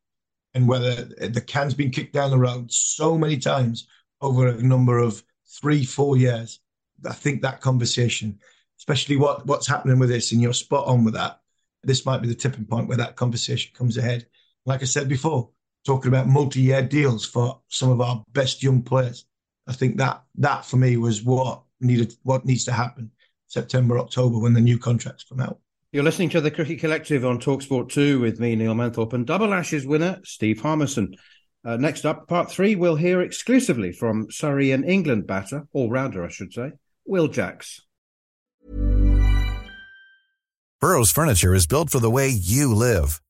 [0.55, 3.87] And whether the can's been kicked down the road so many times
[4.23, 5.23] over a number of
[5.61, 6.61] three, four years,
[7.07, 8.39] I think that conversation,
[8.79, 11.41] especially what, what's happening with this, and you're spot on with that,
[11.83, 14.25] this might be the tipping point where that conversation comes ahead.
[14.65, 15.51] Like I said before,
[15.85, 19.27] talking about multi-year deals for some of our best young players.
[19.67, 23.11] I think that that for me was what needed what needs to happen
[23.53, 25.59] September, October when the new contracts come out.
[25.93, 29.53] You're listening to the Cricket Collective on Talksport 2 with me, Neil Manthorp, and Double
[29.53, 31.15] Ashes winner, Steve Harmison.
[31.65, 36.25] Uh, next up, part three, we'll hear exclusively from Surrey and England batter, all rounder,
[36.25, 36.73] I should say,
[37.05, 37.83] Will Jacks.
[40.81, 43.21] Burrow's furniture is built for the way you live.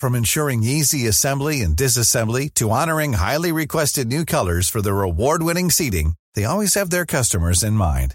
[0.00, 5.42] From ensuring easy assembly and disassembly to honoring highly requested new colors for their award
[5.42, 8.14] winning seating, they always have their customers in mind.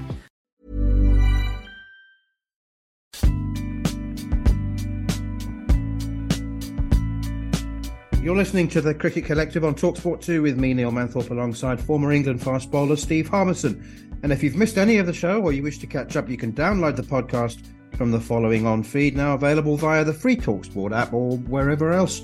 [8.21, 12.11] You're listening to the Cricket Collective on Talksport 2 with me, Neil Manthorp, alongside former
[12.11, 14.19] England fast bowler Steve Harmison.
[14.21, 16.37] And if you've missed any of the show or you wish to catch up, you
[16.37, 17.65] can download the podcast
[17.97, 22.21] from the following on feed, now available via the free Talksport app or wherever else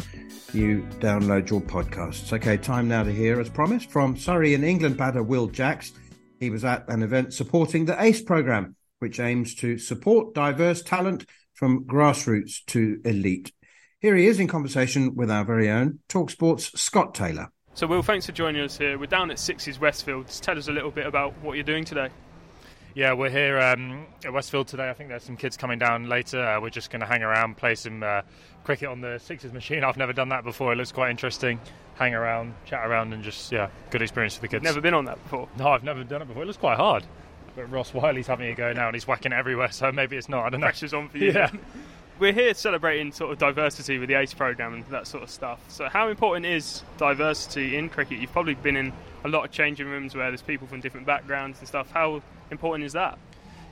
[0.53, 2.31] you download your podcasts.
[2.31, 5.93] Okay, time now to hear, as promised, from Surrey and England batter Will Jacks.
[6.39, 11.25] He was at an event supporting the ACE programme, which aims to support diverse talent
[11.55, 13.51] from grassroots to elite.
[13.99, 17.49] Here he is in conversation with our very own Talksport's Scott Taylor.
[17.73, 18.99] So, Will, thanks for joining us here.
[18.99, 20.27] We're down at Sixes Westfield.
[20.27, 22.09] Just tell us a little bit about what you're doing today.
[22.93, 24.87] Yeah, we're here um, at Westfield today.
[24.91, 26.39] I think there's some kids coming down later.
[26.39, 28.21] Uh, we're just going to hang around, play some uh,
[28.63, 29.83] cricket on the sixes machine.
[29.83, 30.73] I've never done that before.
[30.73, 31.59] It looks quite interesting.
[31.95, 34.63] Hang around, chat around, and just yeah, good experience for the kids.
[34.63, 35.49] Never been on that before.
[35.57, 36.43] No, I've never done it before.
[36.43, 37.03] It looks quite hard.
[37.55, 39.71] But Ross Wiley's having a go now, and he's whacking it everywhere.
[39.71, 40.45] So maybe it's not.
[40.45, 40.67] I don't know.
[40.67, 41.31] Pressure's on for you.
[41.33, 41.49] Yeah.
[42.19, 45.59] We're here celebrating sort of diversity with the ACE program and that sort of stuff.
[45.67, 48.19] So, how important is diversity in cricket?
[48.19, 48.91] You've probably been in
[49.23, 51.91] a lot of changing rooms where there's people from different backgrounds and stuff.
[51.91, 53.19] How important is that?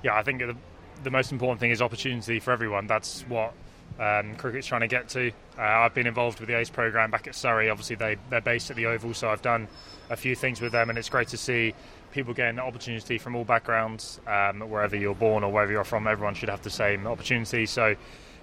[0.06, 0.56] yeah, I think the,
[1.04, 2.86] the most important thing is opportunity for everyone.
[2.86, 3.54] That's what
[4.00, 5.32] um, cricket's trying to get to.
[5.58, 7.72] Uh, I've been involved with the ACE program back at Surrey.
[7.72, 9.68] Obviously, they they're based at the Oval, so I've done
[10.12, 11.74] a few things with them, and it's great to see
[12.12, 16.08] people getting opportunity from all backgrounds, um, wherever you're born or wherever you're from.
[16.08, 17.66] Everyone should have the same opportunity.
[17.66, 17.96] So.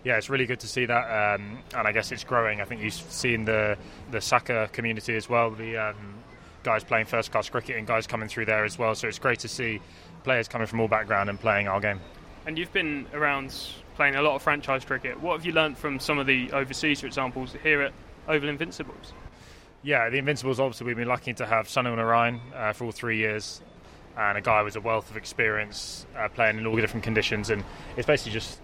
[0.04, 2.60] Yeah, it's really good to see that, um, and I guess it's growing.
[2.60, 3.76] I think you've seen the
[4.10, 5.50] the SACA community as well.
[5.50, 6.14] The um,
[6.62, 8.94] guys playing first class cricket and guys coming through there as well.
[8.94, 9.80] So it's great to see
[10.24, 12.00] players coming from all background and playing our game.
[12.46, 13.54] And you've been around
[13.94, 15.20] playing a lot of franchise cricket.
[15.20, 17.92] What have you learned from some of the overseas, for examples, here at
[18.28, 19.12] Oval Invincibles?
[19.82, 23.18] Yeah, the Invincibles, obviously, we've been lucky to have Sunil Narine uh, for all three
[23.18, 23.60] years,
[24.16, 27.50] and a guy with a wealth of experience uh, playing in all the different conditions.
[27.50, 27.64] And
[27.96, 28.60] it's basically just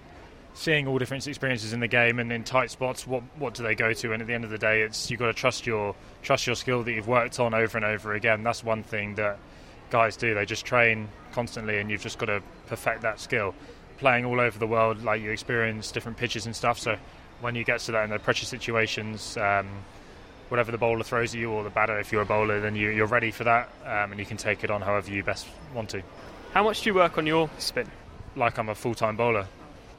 [0.59, 3.07] seeing all different experiences in the game and in tight spots.
[3.07, 4.12] What what do they go to?
[4.12, 6.57] And at the end of the day, it's you've got to trust your trust your
[6.57, 8.42] skill that you've worked on over and over again.
[8.42, 9.38] That's one thing that
[9.90, 10.35] guys do.
[10.35, 13.55] They just train constantly, and you've just got to perfect that skill.
[13.99, 16.79] Playing all over the world, like you experience different pitches and stuff.
[16.79, 16.97] So
[17.40, 19.68] when you get to that in the pressure situations, um,
[20.49, 23.03] whatever the bowler throws at you or the batter, if you're a bowler, then you,
[23.03, 25.90] are ready for that, um, and you can take it on however you best want
[25.90, 26.03] to.
[26.53, 27.88] How much do you work on your spin?
[28.37, 29.47] Like I'm a full-time bowler.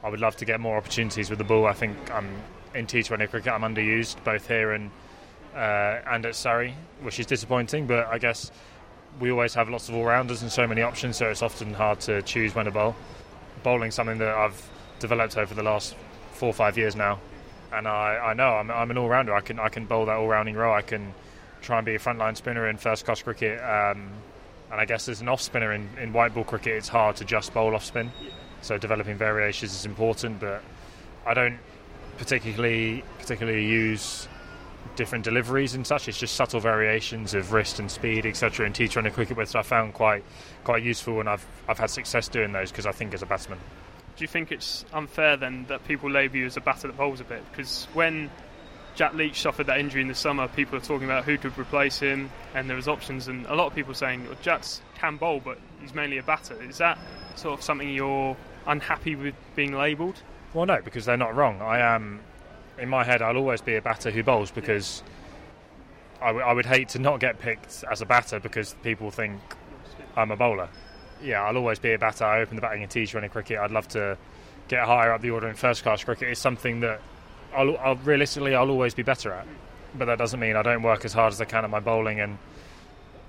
[0.02, 1.66] I would love to get more opportunities with the ball.
[1.66, 2.28] I think I'm
[2.74, 3.52] in T20 cricket.
[3.52, 4.90] I'm underused both here and
[5.54, 7.86] uh, and at Surrey, which is disappointing.
[7.86, 8.50] But I guess
[9.18, 12.22] we always have lots of all-rounders and so many options, so it's often hard to
[12.22, 12.94] choose when to bowl.
[13.62, 15.96] Bowling something that I've developed over the last
[16.32, 17.18] four or five years now,
[17.72, 19.34] and I, I know I'm, I'm an all-rounder.
[19.34, 20.72] I can I can bowl that all-rounding role.
[20.72, 21.12] I can
[21.60, 24.08] try and be a frontline spinner in first-class cricket, um,
[24.70, 27.52] and I guess as an off-spinner in, in white ball cricket, it's hard to just
[27.52, 28.10] bowl off-spin.
[28.62, 30.62] So developing variations is important, but
[31.26, 31.58] I don't
[32.18, 34.28] particularly particularly use
[34.96, 36.08] different deliveries and such.
[36.08, 38.66] It's just subtle variations of wrist and speed, etc.
[38.66, 40.24] In T20 cricket, which I found quite
[40.64, 43.58] quite useful, and I've I've had success doing those because I think as a batsman.
[44.16, 47.20] Do you think it's unfair then that people label you as a batter that bowls
[47.20, 47.42] a bit?
[47.50, 48.30] Because when
[48.94, 51.98] Jack Leach suffered that injury in the summer, people are talking about who could replace
[51.98, 55.40] him, and there was options, and a lot of people saying well, Jacks can bowl,
[55.42, 56.60] but he's mainly a batter.
[56.62, 56.98] Is that
[57.36, 60.22] sort of something you're unhappy with being labelled?
[60.54, 61.60] Well, no, because they're not wrong.
[61.62, 62.20] I am
[62.78, 65.02] in my head, I'll always be a batter who bowls because
[66.20, 69.40] I, w- I would hate to not get picked as a batter because people think
[70.16, 70.68] I'm a bowler.
[71.22, 72.24] Yeah, I'll always be a batter.
[72.24, 73.58] I open the batting in T20 cricket.
[73.58, 74.16] I'd love to
[74.68, 76.28] get higher up the order in first class cricket.
[76.28, 77.00] It's something that
[77.54, 79.46] I'll, I'll, realistically I'll always be better at.
[79.94, 82.20] But that doesn't mean I don't work as hard as I can at my bowling.
[82.20, 82.38] And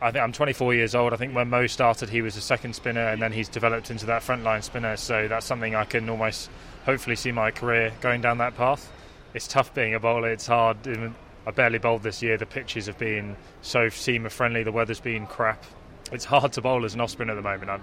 [0.02, 1.14] I think I'm 24 years old.
[1.14, 4.06] I think when Mo started, he was a second spinner, and then he's developed into
[4.08, 4.98] that frontline spinner.
[4.98, 6.50] So that's something I can almost
[6.86, 8.92] hopefully see my career going down that path
[9.34, 10.32] it's tough being a bowler.
[10.32, 10.78] It's hard.
[11.48, 12.38] I barely bowled this year.
[12.38, 14.64] The pitches have been so seamer friendly.
[14.64, 15.64] The weather's been crap.
[16.12, 17.70] It's hard to bowl as an off spinner at the moment.
[17.70, 17.82] I'm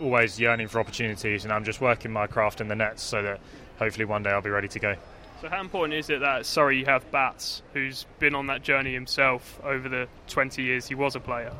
[0.00, 3.40] always yearning for opportunities, and I'm just working my craft in the nets so that
[3.78, 4.96] hopefully one day I'll be ready to go.
[5.40, 8.92] So, how important is it that Surrey, you have Bats, who's been on that journey
[8.92, 11.52] himself over the 20 years he was a player?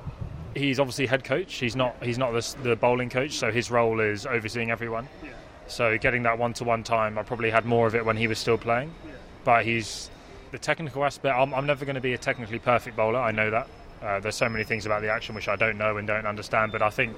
[0.57, 1.55] He's obviously head coach.
[1.55, 1.95] He's not.
[2.03, 3.39] He's not the, the bowling coach.
[3.39, 5.09] So his role is overseeing everyone.
[5.23, 5.31] Yeah.
[5.69, 8.59] So getting that one-to-one time, I probably had more of it when he was still
[8.59, 8.93] playing.
[9.07, 9.13] Yeah
[9.49, 10.11] but he's
[10.51, 11.35] the technical aspect.
[11.35, 13.19] I'm, I'm never going to be a technically perfect bowler.
[13.19, 13.69] I know that.
[14.03, 16.71] Uh, there's so many things about the action which I don't know and don't understand.
[16.71, 17.17] But I think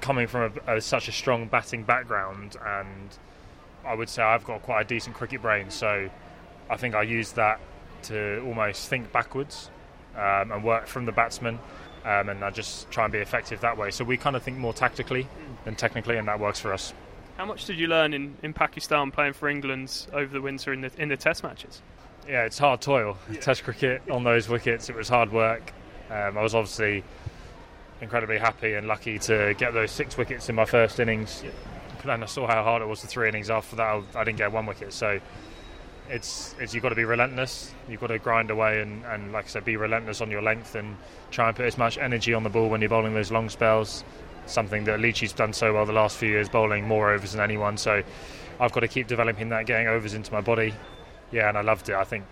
[0.00, 3.08] coming from a, a, such a strong batting background, and
[3.88, 6.10] I would say I've got quite a decent cricket brain, so
[6.68, 7.58] I think I use that
[8.02, 9.70] to almost think backwards
[10.14, 11.58] um, and work from the batsman.
[12.04, 13.90] Um, and I just try and be effective that way.
[13.90, 15.26] So we kind of think more tactically
[15.64, 16.94] than technically, and that works for us.
[17.36, 20.80] How much did you learn in, in Pakistan playing for England over the winter in
[20.82, 21.82] the in the Test matches?
[22.28, 23.16] Yeah, it's hard toil.
[23.30, 23.40] Yeah.
[23.40, 25.72] Test cricket on those wickets, it was hard work.
[26.10, 27.04] Um, I was obviously
[28.00, 31.42] incredibly happy and lucky to get those six wickets in my first innings.
[31.44, 31.50] Yeah.
[32.04, 34.02] And I saw how hard it was the three innings after that.
[34.14, 35.20] I didn't get one wicket, so
[36.08, 37.72] it's, it's you've got to be relentless.
[37.88, 40.74] You've got to grind away and, and, like I said, be relentless on your length
[40.74, 40.96] and
[41.30, 44.04] try and put as much energy on the ball when you're bowling those long spells
[44.48, 47.76] something that Leachy's done so well the last few years, bowling more overs than anyone.
[47.76, 48.02] So
[48.58, 50.74] I've got to keep developing that, getting overs into my body.
[51.30, 51.94] Yeah, and I loved it.
[51.94, 52.24] I think,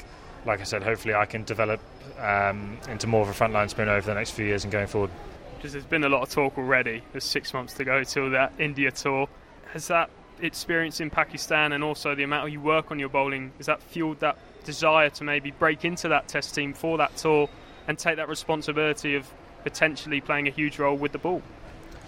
[0.45, 1.81] like I said, hopefully I can develop
[2.19, 5.11] um, into more of a frontline spinner over the next few years and going forward.
[5.57, 7.03] because there's been a lot of talk already.
[7.13, 9.29] There's six months to go till that India tour.
[9.73, 10.11] Has that
[10.41, 14.21] experience in Pakistan and also the amount you work on your bowling has that fueled
[14.21, 17.49] that desire to maybe break into that test team for that tour
[17.89, 19.31] and take that responsibility of
[19.63, 21.43] potentially playing a huge role with the ball?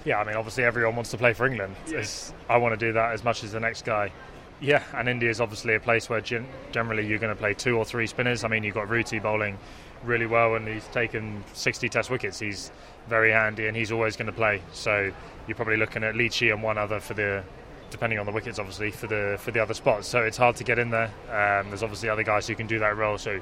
[0.05, 1.75] Yeah, I mean, obviously everyone wants to play for England.
[1.89, 2.33] Yes.
[2.49, 4.13] I want to do that as much as the next guy.
[4.61, 7.77] Yeah, and India is obviously a place where gen- generally you're going to play two
[7.77, 8.43] or three spinners.
[8.43, 9.59] I mean, you've got Rooty bowling
[10.05, 12.39] really well, and he's taken 60 Test wickets.
[12.39, 12.71] He's
[13.09, 14.63] very handy, and he's always going to play.
[14.73, 15.13] So
[15.47, 17.45] you're probably looking at Leachy and one other for the,
[17.91, 20.09] depending on the wickets, obviously for the for the other spots.
[20.09, 21.11] So it's hard to get in there.
[21.29, 23.19] Um, there's obviously other guys who can do that role.
[23.19, 23.41] So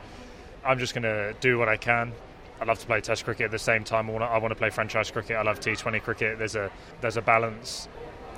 [0.65, 2.13] I'm just going to do what I can.
[2.61, 4.09] I love to play Test cricket at the same time.
[4.09, 5.37] I want to, I want to play franchise cricket.
[5.37, 6.39] I love T20 cricket.
[6.39, 7.89] There's a there's a balance,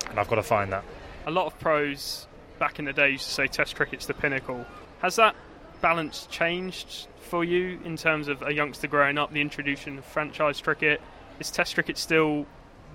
[0.09, 0.83] and I've got to find that.
[1.25, 2.27] A lot of pros
[2.59, 4.65] back in the day used to say Test cricket's the pinnacle.
[5.01, 5.35] Has that
[5.81, 10.59] balance changed for you in terms of a youngster growing up, the introduction of franchise
[10.59, 10.99] cricket?
[11.39, 12.45] Is Test cricket still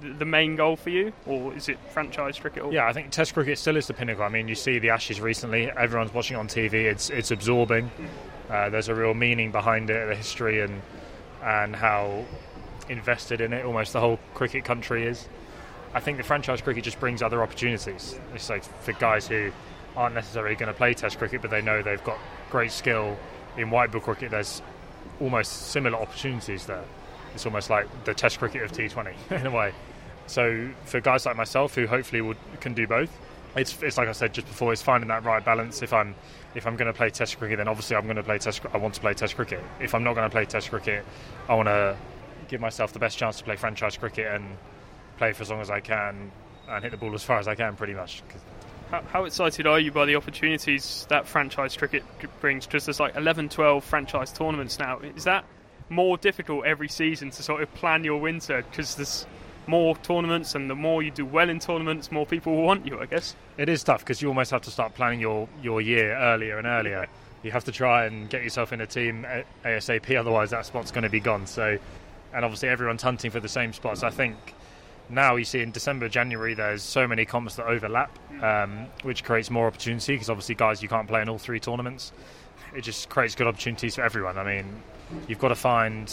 [0.02, 2.70] the main goal for you, or is it franchise cricket?
[2.72, 4.24] Yeah, I think Test cricket still is the pinnacle.
[4.24, 6.84] I mean, you see the Ashes recently; everyone's watching on TV.
[6.84, 7.90] It's it's absorbing.
[8.50, 10.82] Uh, there's a real meaning behind it, the history and
[11.42, 12.24] and how
[12.88, 15.28] invested in it almost the whole cricket country is.
[15.94, 18.18] I think the franchise cricket just brings other opportunities.
[18.34, 19.52] It's like for guys who
[19.96, 22.18] aren't necessarily going to play Test cricket, but they know they've got
[22.50, 23.16] great skill
[23.56, 24.30] in white ball cricket.
[24.30, 24.62] There's
[25.20, 26.84] almost similar opportunities there.
[27.34, 29.72] It's almost like the Test cricket of T20 in a way.
[30.26, 33.10] So for guys like myself who hopefully would, can do both,
[33.56, 34.72] it's, it's like I said just before.
[34.72, 35.82] It's finding that right balance.
[35.82, 36.14] If I'm
[36.54, 38.62] if I'm going to play Test cricket, then obviously I'm going to play Test.
[38.72, 39.62] I want to play Test cricket.
[39.80, 41.04] If I'm not going to play Test cricket,
[41.48, 41.96] I want to
[42.48, 44.56] give myself the best chance to play franchise cricket and
[45.16, 46.30] play for as long as I can
[46.68, 48.22] and hit the ball as far as I can, pretty much.
[48.90, 52.04] How, how excited are you by the opportunities that franchise cricket
[52.40, 52.66] brings?
[52.66, 54.98] Because there's like 11, 12 franchise tournaments now.
[55.00, 55.44] Is that
[55.88, 58.64] more difficult every season to sort of plan your winter?
[58.70, 59.26] Because there's
[59.66, 63.00] more tournaments, and the more you do well in tournaments, more people will want you,
[63.00, 63.34] I guess.
[63.56, 66.66] It is tough because you almost have to start planning your, your year earlier and
[66.66, 67.06] earlier.
[67.42, 69.26] You have to try and get yourself in a team
[69.64, 71.46] ASAP, otherwise that spot's going to be gone.
[71.46, 71.78] So,
[72.32, 74.02] and obviously everyone's hunting for the same spots.
[74.02, 74.36] I think
[75.08, 79.50] now you see in December, January, there's so many comps that overlap, um, which creates
[79.50, 82.12] more opportunity because obviously, guys, you can't play in all three tournaments.
[82.74, 84.38] It just creates good opportunities for everyone.
[84.38, 84.82] I mean,
[85.28, 86.12] you've got to find,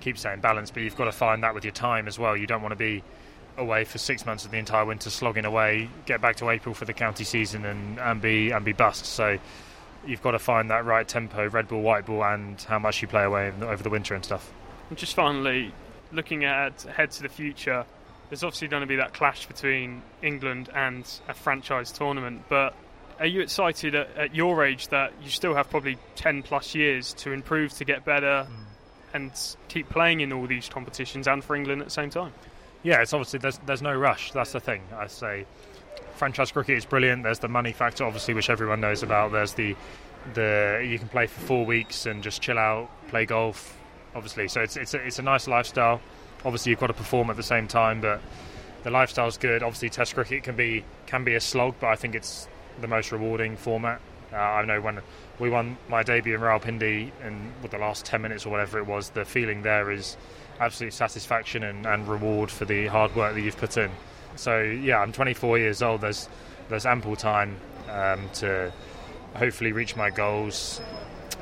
[0.00, 2.36] keep saying balance, but you've got to find that with your time as well.
[2.36, 3.02] You don't want to be
[3.56, 6.84] away for six months of the entire winter, slogging away, get back to April for
[6.84, 9.04] the county season, and, and be and be bust.
[9.04, 9.38] So
[10.06, 13.08] you've got to find that right tempo, red ball, white ball, and how much you
[13.08, 14.52] play away over the winter and stuff.
[14.88, 15.72] And just finally,
[16.10, 17.84] looking at ahead to the future
[18.30, 22.74] there's obviously going to be that clash between England and a franchise tournament, but
[23.18, 27.12] are you excited at, at, your age that you still have probably 10 plus years
[27.14, 28.64] to improve, to get better, mm.
[29.12, 29.32] and
[29.68, 32.32] keep playing in all these competitions and for England at the same time?
[32.82, 34.32] Yeah, it's obviously there's there's no rush.
[34.32, 34.80] That's the thing.
[34.96, 35.44] I say,
[36.14, 37.24] franchise cricket is brilliant.
[37.24, 39.32] There's the money factor, obviously, which everyone knows about.
[39.32, 39.76] There's the
[40.32, 43.76] the you can play for four weeks and just chill out, play golf,
[44.14, 44.48] obviously.
[44.48, 46.00] So it's it's a, it's a nice lifestyle
[46.44, 48.20] obviously you've got to perform at the same time, but
[48.82, 49.62] the lifestyle's good.
[49.62, 52.48] Obviously, Test cricket can be can be a slog, but I think it's
[52.80, 54.00] the most rewarding format.
[54.32, 55.00] Uh, I know when
[55.38, 58.86] we won my debut in Rawalpindi in with the last ten minutes or whatever it
[58.86, 60.16] was, the feeling there is
[60.60, 63.90] absolute satisfaction and, and reward for the hard work that you've put in.
[64.36, 66.00] So yeah, I'm 24 years old.
[66.02, 66.28] There's
[66.68, 67.56] there's ample time
[67.88, 68.72] um, to
[69.34, 70.80] hopefully reach my goals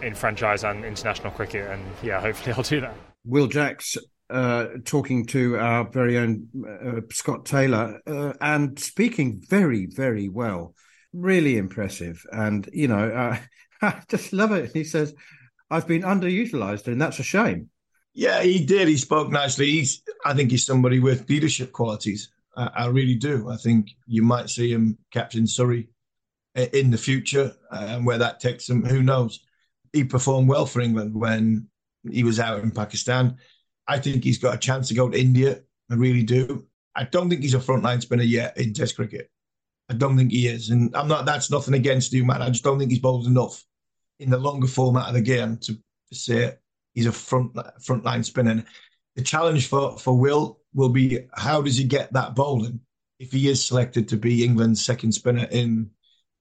[0.02, 2.94] in franchise and international cricket, and yeah, hopefully I'll do that.
[3.24, 3.96] Will Jacks
[4.30, 10.74] uh, talking to our very own uh, Scott Taylor uh, and speaking very, very well.
[11.12, 12.22] Really impressive.
[12.32, 13.38] And, you know, uh,
[13.82, 14.72] I just love it.
[14.72, 15.14] He says,
[15.70, 17.70] I've been underutilized, and that's a shame.
[18.14, 18.88] Yeah, he did.
[18.88, 19.66] He spoke nicely.
[19.66, 22.30] He's, I think he's somebody with leadership qualities.
[22.56, 23.48] I, I really do.
[23.50, 25.88] I think you might see him captain Surrey
[26.54, 29.40] in the future, and where that takes him, who knows?
[29.92, 31.68] He performed well for England when
[32.10, 33.36] he was out in Pakistan
[33.88, 35.60] I think he's got a chance to go to India.
[35.90, 36.66] I really do.
[36.94, 39.30] I don't think he's a frontline spinner yet in Test cricket.
[39.88, 41.24] I don't think he is, and I'm not.
[41.24, 42.42] That's nothing against you, man.
[42.42, 43.64] I just don't think he's bowled enough
[44.20, 45.78] in the longer format of the game to,
[46.12, 46.54] say
[46.94, 48.64] he's a front frontline spinner.
[49.16, 52.80] The challenge for for Will will be how does he get that bowling
[53.18, 55.90] if he is selected to be England's second spinner in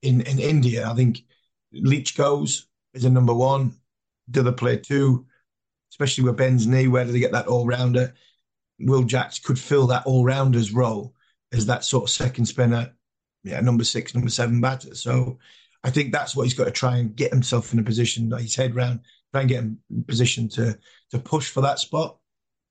[0.01, 0.89] in in India.
[0.89, 1.19] I think
[1.73, 3.73] Leach goes as a number one.
[4.29, 5.25] Do they play two?
[5.99, 8.13] Especially with Ben's knee, where do they get that all rounder?
[8.79, 11.15] Will Jacks could fill that all rounders role
[11.51, 12.93] as that sort of second spinner,
[13.43, 14.93] yeah, number six, number seven batter.
[14.93, 15.39] So
[15.83, 18.55] I think that's what he's got to try and get himself in a position, his
[18.55, 18.99] head round,
[19.31, 20.77] try and get him in position to
[21.11, 22.17] to push for that spot.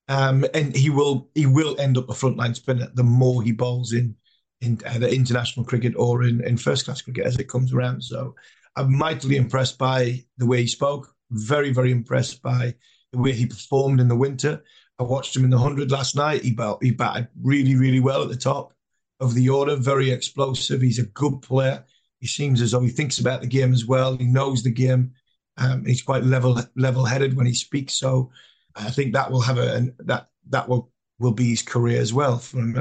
[0.07, 3.91] Um, and he will he will end up a frontline spinner the more he bowls
[3.91, 4.15] in
[4.61, 8.01] in either international cricket or in, in first class cricket as it comes around.
[8.03, 8.35] So
[8.75, 11.13] I'm mightily impressed by the way he spoke.
[11.31, 12.75] Very very impressed by
[13.17, 14.63] the way he performed in the winter.
[14.99, 16.43] I watched him in the hundred last night.
[16.43, 18.73] He bat, he batted really really well at the top
[19.19, 19.75] of the order.
[19.75, 20.81] Very explosive.
[20.81, 21.83] He's a good player.
[22.19, 24.17] He seems as though he thinks about the game as well.
[24.17, 25.11] He knows the game.
[25.57, 27.93] Um, he's quite level level headed when he speaks.
[27.93, 28.31] So
[28.75, 32.37] I think that will have a that that will will be his career as well
[32.37, 32.73] from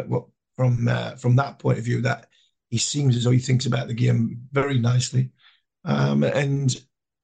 [0.57, 2.01] from uh, from that point of view.
[2.03, 2.29] That
[2.71, 5.31] he seems as though he thinks about the game very nicely,
[5.85, 6.75] um, and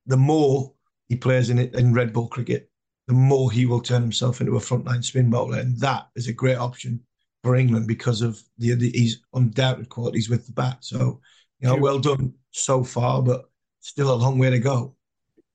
[0.06, 0.72] the more
[1.08, 2.70] he plays in it in red ball cricket,
[3.08, 6.32] the more he will turn himself into a frontline spin bowler, and that is a
[6.32, 7.00] great option
[7.42, 10.78] for England because of the, the his undoubted qualities with the bat.
[10.80, 11.20] So,
[11.58, 13.50] you know, well done so far, but
[13.80, 14.94] still a long way to go.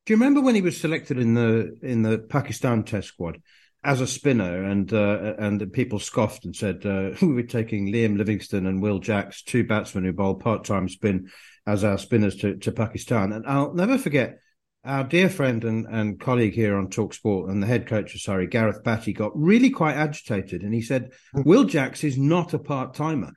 [0.06, 3.41] Do you remember when he was selected in the in the Pakistan Test squad
[3.84, 8.18] as a spinner, and uh, and people scoffed and said uh, we were taking Liam
[8.18, 11.30] Livingstone and Will Jacks, two batsmen who bowl part time spin,
[11.66, 14.39] as our spinners to, to Pakistan, and I'll never forget
[14.88, 18.47] our dear friend and, and colleague here on Talksport and the head coach of Surrey,
[18.47, 21.45] Gareth Batty, got really quite agitated, and he said mm.
[21.45, 23.33] Will Jacks is not a part timer.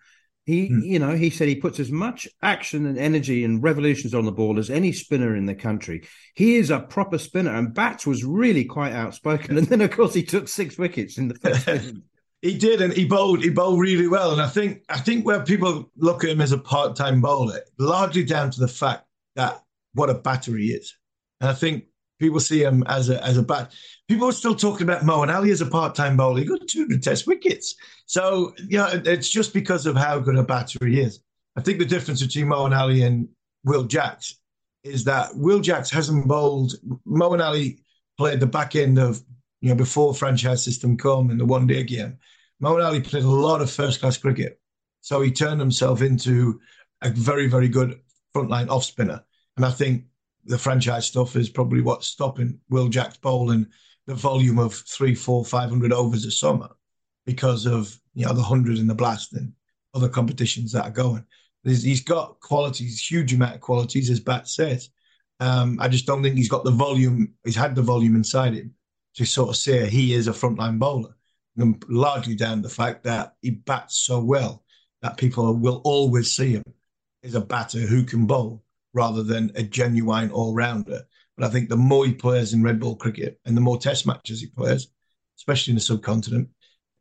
[0.46, 0.84] He, mm.
[0.84, 4.32] you know, he said he puts as much action and energy and revolutions on the
[4.32, 6.06] ball as any spinner in the country.
[6.34, 9.58] He is a proper spinner, and Bats was really quite outspoken.
[9.58, 11.68] And then, of course, he took six wickets in the first
[12.42, 13.42] He did, and he bowled.
[13.42, 14.32] He bowled really well.
[14.32, 18.24] And I think, I think where people look at him as a part-time bowler, largely
[18.24, 19.04] down to the fact
[19.36, 20.96] that what a batter he is.
[21.40, 21.84] And I think
[22.18, 23.72] people see him as a as a bat.
[24.08, 26.40] People are still talking about Moeen Ali as a part-time bowler.
[26.40, 27.74] He got 200 Test wickets.
[28.06, 31.20] So yeah, it's just because of how good a batter he is.
[31.56, 33.28] I think the difference between Moeen Ali and
[33.64, 34.36] Will Jacks
[34.84, 36.74] is that Will Jacks hasn't bowled.
[37.06, 37.82] Moeen Ali
[38.18, 39.20] played the back end of
[39.60, 42.18] you know before franchise system come in the one day game.
[42.62, 44.60] Moeen Ali played a lot of first class cricket,
[45.00, 46.60] so he turned himself into
[47.02, 47.98] a very very good
[48.34, 49.24] frontline off spinner.
[49.56, 50.04] And I think
[50.44, 53.66] the franchise stuff is probably what's stopping Will Jacks bowling
[54.06, 56.68] the volume of three, four, five hundred overs a summer
[57.26, 59.52] because of you know the hundred in the blast and
[59.94, 61.24] other competitions that are going.
[61.64, 64.90] He's, he's got qualities, huge amount of qualities, as Bat says.
[65.40, 67.34] Um, I just don't think he's got the volume.
[67.44, 68.74] He's had the volume inside him
[69.14, 71.14] to sort of say he is a frontline bowler.
[71.56, 74.64] And largely down to the fact that he bats so well
[75.02, 76.62] that people will always see him
[77.22, 78.62] as a batter who can bowl
[78.92, 81.02] rather than a genuine all rounder.
[81.36, 84.06] But I think the more he plays in red ball cricket and the more test
[84.06, 84.88] matches he plays,
[85.38, 86.48] especially in the subcontinent,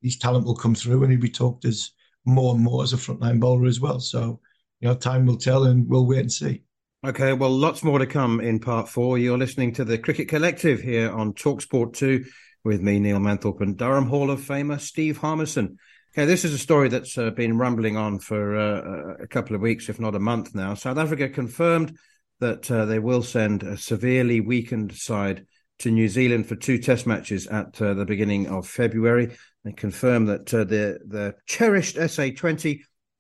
[0.02, 1.92] his talent will come through and he'll be talked as
[2.26, 4.00] more and more as a frontline bowler as well.
[4.00, 4.40] So,
[4.80, 6.64] you know, time will tell and we'll wait and see.
[7.06, 9.18] Okay, well, lots more to come in part four.
[9.18, 12.26] You're listening to the Cricket Collective here on Talksport 2
[12.66, 15.78] with me, Neil Manthorp, and Durham Hall of Famer Steve Harmison.
[16.14, 19.62] Okay, this is a story that's uh, been rumbling on for uh, a couple of
[19.62, 20.74] weeks, if not a month now.
[20.74, 21.96] South Africa confirmed
[22.40, 25.46] that uh, they will send a severely weakened side
[25.78, 29.38] to New Zealand for two test matches at uh, the beginning of February.
[29.64, 32.80] They confirmed that uh, the, the cherished SA20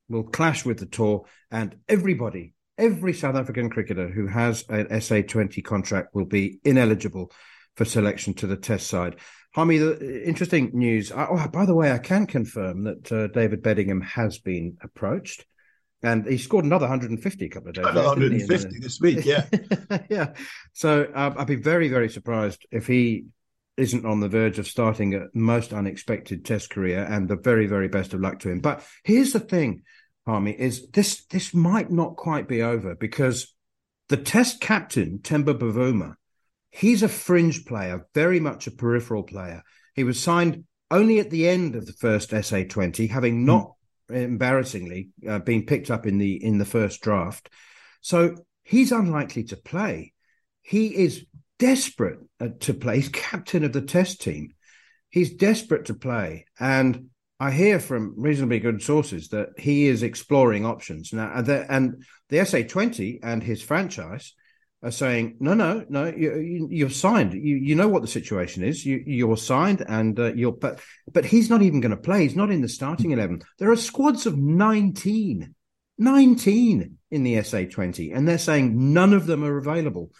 [0.09, 5.63] will clash with the tour, and everybody, every South African cricketer who has an SA20
[5.63, 7.31] contract will be ineligible
[7.75, 9.17] for selection to the test side.
[9.55, 11.11] Harmy, the interesting news.
[11.11, 15.45] Oh, by the way, I can confirm that uh, David Bedingham has been approached,
[16.03, 17.85] and he scored another 150 a couple of days.
[17.85, 19.45] 150 this week, yeah,
[20.09, 20.33] yeah.
[20.73, 23.25] So uh, I'd be very, very surprised if he
[23.79, 27.03] isn't on the verge of starting a most unexpected Test career.
[27.03, 28.59] And the very, very best of luck to him.
[28.59, 29.83] But here's the thing,
[30.27, 33.53] Harmy, is this this might not quite be over because
[34.09, 36.15] the Test captain Temba Bavuma
[36.71, 39.63] He's a fringe player, very much a peripheral player.
[39.95, 43.45] He was signed only at the end of the first SA20, having hmm.
[43.45, 43.73] not
[44.09, 44.23] mm.
[44.23, 47.49] embarrassingly uh, been picked up in the in the first draft.
[48.01, 50.13] So he's unlikely to play.
[50.61, 51.25] He is
[51.57, 52.97] desperate uh, to play.
[52.97, 54.53] He's captain of the test team.
[55.09, 57.09] He's desperate to play, and
[57.39, 61.31] I hear from reasonably good sources that he is exploring options now.
[61.33, 64.33] And the SA20 and his franchise
[64.81, 67.33] are saying, no, no, no, you, are signed.
[67.33, 68.85] You, you know what the situation is.
[68.85, 70.53] You, you're signed, and uh, you're.
[70.53, 70.79] But,
[71.11, 72.23] but he's not even going to play.
[72.23, 73.41] He's not in the starting eleven.
[73.57, 75.53] There are squads of 19,
[75.97, 80.11] 19 in the SA20, and they're saying none of them are available.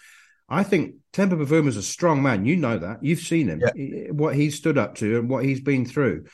[0.49, 2.45] I think Temba Bavuma is a strong man.
[2.45, 3.03] You know that.
[3.03, 3.62] You've seen him.
[3.62, 4.12] Yeah.
[4.12, 6.26] What he's stood up to and what he's been through,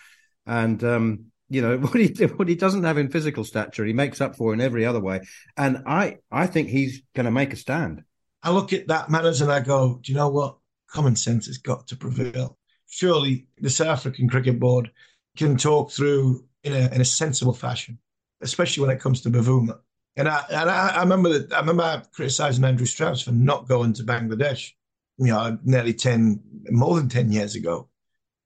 [0.48, 4.20] and um, you know what he what he doesn't have in physical stature, he makes
[4.20, 5.22] up for in every other way.
[5.56, 8.04] And I I think he's going to make a stand.
[8.46, 10.58] I look at that matters and I go, do you know what?
[10.88, 12.58] Common sense has got to prevail.
[12.88, 14.92] surely the South African Cricket Board
[15.36, 17.98] can talk through in a, in a sensible fashion,
[18.42, 19.80] especially when it comes to Bavuma.
[20.16, 23.94] And I and I, I remember that I remember criticising Andrew Strauss for not going
[23.94, 24.72] to Bangladesh,
[25.18, 26.40] you know, nearly ten,
[26.70, 27.90] more than ten years ago.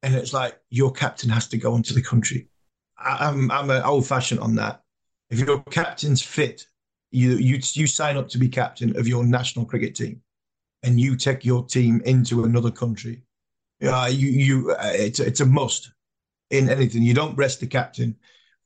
[0.02, 2.48] And it's like your captain has to go into the country.
[2.98, 4.82] I, I'm I'm an old fashioned on that.
[5.30, 6.66] If your captain's fit,
[7.12, 10.22] you you you sign up to be captain of your national cricket team,
[10.84, 13.24] and you take your team into another country.
[13.80, 15.92] Yeah, you you uh, it's it's a must
[16.50, 17.04] in anything.
[17.04, 18.16] You don't rest the captain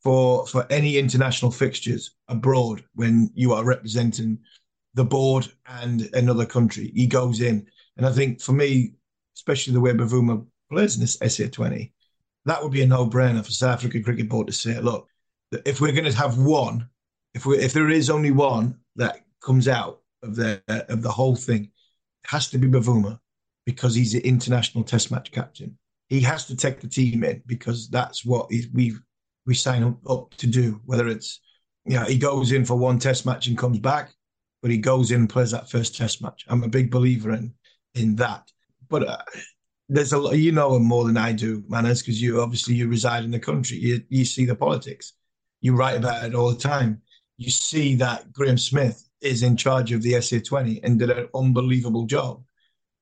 [0.02, 4.39] for for any international fixtures abroad when you are representing
[4.94, 6.91] the board and another country.
[6.94, 7.66] He goes in,
[7.98, 8.94] and I think for me,
[9.36, 11.91] especially the way Bavuma plays in this SA20,
[12.46, 15.08] that would be a no-brainer for South African Cricket Board to say, look,
[15.66, 16.89] if we're going to have one,
[17.34, 21.36] if we if there is only one that comes out of the of the whole
[21.36, 23.20] thing, it has to be Bavuma
[23.66, 25.78] because he's the international Test match captain.
[26.10, 28.96] He has to take the team in because that's what we
[29.46, 30.82] we sign up to do.
[30.86, 31.40] Whether it's
[31.86, 34.14] you know he goes in for one Test match and comes back,
[34.62, 36.46] but he goes in and plays that first Test match.
[36.48, 37.54] I'm a big believer in
[37.96, 38.52] in that.
[38.90, 39.24] But uh,
[39.90, 42.88] there's a lot you know him more than I do, Manners, because you obviously you
[42.88, 43.78] reside in the country.
[43.78, 45.14] You you see the politics.
[45.62, 47.02] You write about it all the time.
[47.38, 52.06] You see that Graeme Smith is in charge of the SA20 and did an unbelievable
[52.06, 52.44] job.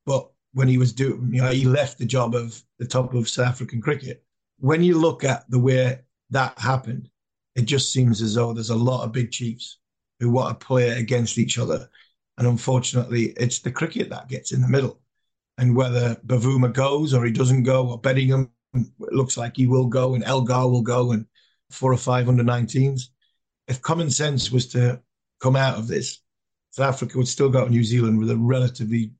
[0.05, 3.29] But when he was doing, you know, he left the job of the top of
[3.29, 4.23] South African cricket.
[4.59, 7.09] When you look at the way that happened,
[7.55, 9.79] it just seems as though there's a lot of big chiefs
[10.19, 11.89] who want to play against each other.
[12.37, 14.99] And unfortunately, it's the cricket that gets in the middle.
[15.57, 18.49] And whether Bavuma goes or he doesn't go, or Bedingham
[18.99, 21.25] looks like he will go, and Elgar will go, and
[21.69, 23.09] four or five under 19s.
[23.67, 25.01] If common sense was to
[25.39, 26.19] come out of this,
[26.71, 29.11] South Africa would still go to New Zealand with a relatively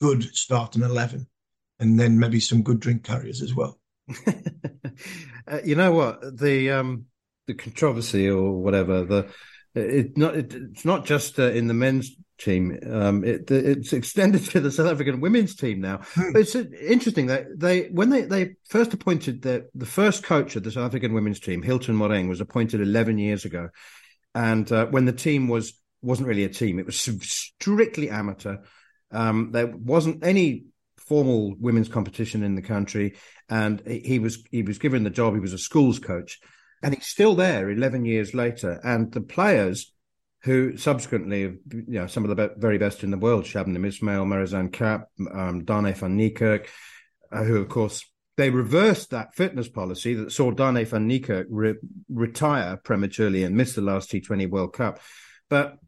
[0.00, 1.26] good starting 11
[1.78, 3.78] and then maybe some good drink carriers as well.
[5.46, 6.38] uh, you know what?
[6.38, 7.06] The um,
[7.46, 9.28] the controversy or whatever, the
[9.76, 12.78] it not it, it's not just uh, in the men's team.
[12.90, 16.00] Um, it, it's extended to the South African women's team now.
[16.14, 16.36] Hmm.
[16.36, 20.70] It's interesting that they when they, they first appointed the the first coach of the
[20.70, 23.68] South African women's team, Hilton Moreeng, was appointed eleven years ago,
[24.34, 28.58] and uh, when the team was wasn't really a team, it was strictly amateur.
[29.10, 30.66] Um, there wasn't any
[30.96, 33.16] formal women's competition in the country,
[33.48, 35.34] and he was he was given the job.
[35.34, 36.38] He was a schools coach,
[36.86, 38.80] and he's still there eleven years later.
[38.84, 39.92] And the players
[40.44, 44.72] who subsequently, you know, some of the very best in the world, Shabnim Ismail, Marizanne
[44.72, 46.68] Kapp, um, Dane van Niekerk,
[47.32, 48.04] uh, who of course
[48.36, 51.74] they reversed that fitness policy that saw Dane van Niekerk re-
[52.08, 55.00] retire prematurely and miss the last T20 World Cup.
[55.50, 55.78] But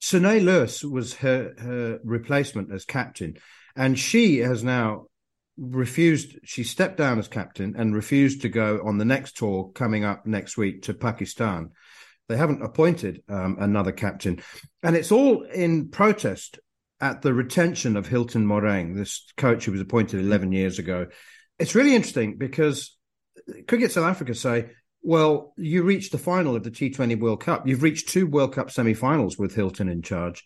[0.00, 3.36] Sune Luus was her, her replacement as captain,
[3.74, 5.06] and she has now
[5.56, 6.36] refused.
[6.44, 10.26] She stepped down as captain and refused to go on the next tour coming up
[10.26, 11.70] next week to Pakistan.
[12.28, 14.40] They haven't appointed um, another captain,
[14.82, 16.58] and it's all in protest
[17.00, 21.06] at the retention of Hilton Moreeng, this coach who was appointed 11 years ago.
[21.58, 22.96] It's really interesting because
[23.68, 24.70] Cricket South Africa say
[25.06, 27.64] well, you reached the final of the T20 World Cup.
[27.64, 30.44] You've reached two World Cup semi-finals with Hilton in charge.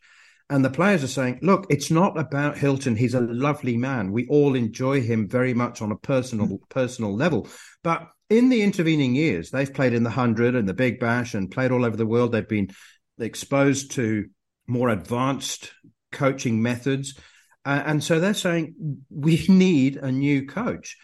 [0.50, 2.96] And the players are saying, look, it's not about Hilton.
[2.96, 4.10] He's a lovely man.
[4.10, 6.58] We all enjoy him very much on a personal mm.
[6.68, 7.48] personal level.
[7.84, 11.50] But in the intervening years, they've played in the 100 and the Big Bash and
[11.50, 12.32] played all over the world.
[12.32, 12.70] They've been
[13.18, 14.26] exposed to
[14.66, 15.72] more advanced
[16.10, 17.16] coaching methods.
[17.64, 18.74] Uh, and so they're saying,
[19.08, 20.96] we need a new coach.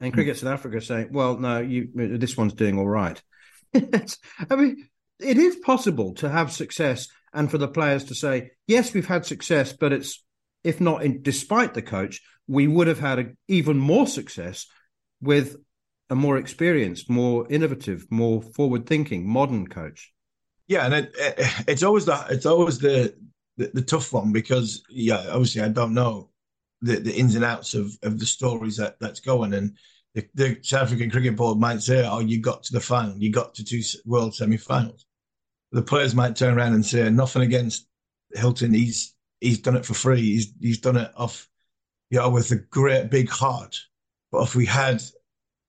[0.00, 0.14] And hmm.
[0.14, 3.22] Cricket South Africa saying, well, no, you, this one's doing all right.
[3.74, 4.88] I mean,
[5.20, 9.26] it is possible to have success and for the players to say, yes, we've had
[9.26, 10.24] success, but it's,
[10.62, 14.66] if not in, despite the coach, we would have had a, even more success
[15.20, 15.56] with
[16.10, 20.12] a more experienced, more innovative, more forward thinking, modern coach.
[20.68, 23.14] Yeah, and it, it, it's always the it's always the,
[23.56, 26.30] the, the tough one because yeah, obviously I don't know
[26.80, 29.52] the, the ins and outs of, of the stories that that's going.
[29.54, 29.76] And
[30.14, 33.30] the, the South African Cricket Board might say, "Oh, you got to the final, you
[33.30, 35.06] got to two World semi-finals."
[35.74, 37.88] The players might turn around and say, "Nothing against
[38.32, 38.72] Hilton.
[38.72, 40.22] He's he's done it for free.
[40.22, 41.48] He's he's done it off,
[42.10, 43.76] you know, with a great big heart."
[44.30, 45.02] But if we had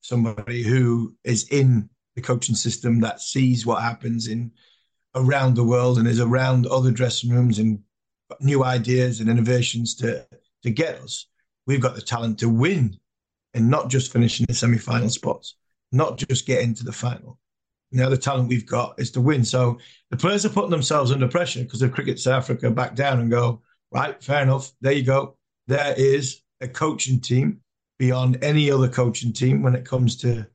[0.02, 4.52] somebody who is in the coaching system that sees what happens in
[5.16, 7.80] around the world and is around other dressing rooms and
[8.40, 10.24] new ideas and innovations to
[10.62, 11.26] to get us.
[11.66, 13.00] We've got the talent to win
[13.56, 15.56] and not just finish in the semi final spots,
[15.92, 17.40] not just get into the final.
[17.96, 19.44] Now, the talent we've got is to win.
[19.46, 19.80] So
[20.12, 23.32] the players are putting themselves under pressure because of Cricket South Africa back down and
[23.32, 24.72] go, right, fair enough.
[24.82, 25.38] There you go.
[25.68, 27.62] There is a coaching team
[27.98, 30.46] beyond any other coaching team when it comes to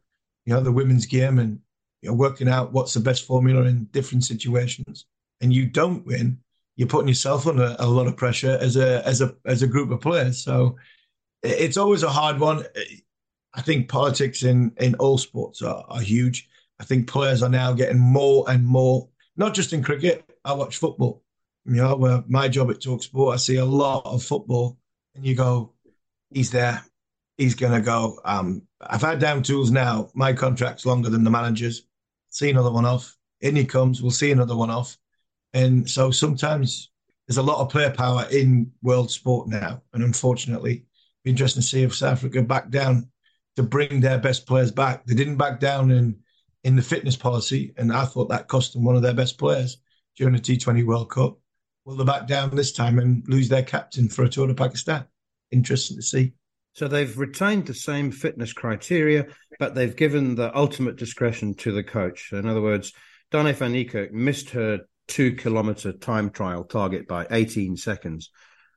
[0.45, 1.59] you know the women's game and
[2.03, 5.07] you know working out what's the best formula in different situations.
[5.41, 6.39] And you don't win,
[6.77, 9.91] you're putting yourself under a lot of pressure as a as a as a group
[9.91, 10.43] of players.
[10.43, 10.77] So
[11.43, 12.65] it's always a hard one.
[13.55, 16.49] I think politics in in all sports are, are huge.
[16.81, 19.07] I think players are now getting more and more,
[19.37, 20.25] not just in cricket.
[20.47, 21.23] I watch football.
[21.67, 24.79] You know, where my job at Talksport, I see a lot of football,
[25.15, 25.75] and you go,
[26.31, 26.83] he's there,
[27.37, 28.19] he's going to go.
[28.25, 30.09] Um, I've had down tools now.
[30.15, 31.83] My contract's longer than the manager's.
[32.31, 33.15] See another one off.
[33.43, 34.01] In he comes.
[34.01, 34.97] We'll see another one off.
[35.53, 36.91] And so sometimes
[37.29, 40.87] there's a lot of player power in world sport now, and unfortunately,
[41.25, 43.11] be interesting to see if South Africa back down
[43.57, 45.05] to bring their best players back.
[45.05, 46.21] They didn't back down in
[46.65, 49.79] in the fitness policy, and I thought that cost them one of their best players
[50.17, 51.39] during the T20 World Cup.
[51.85, 55.07] Will they back down this time and lose their captain for a tour to Pakistan?
[55.51, 56.33] Interesting to see.
[56.75, 59.27] So they've retained the same fitness criteria,
[59.59, 62.33] but they've given the ultimate discretion to the coach.
[62.33, 62.93] In other words,
[63.31, 68.31] Dane van missed her two kilometer time trial target by 18 seconds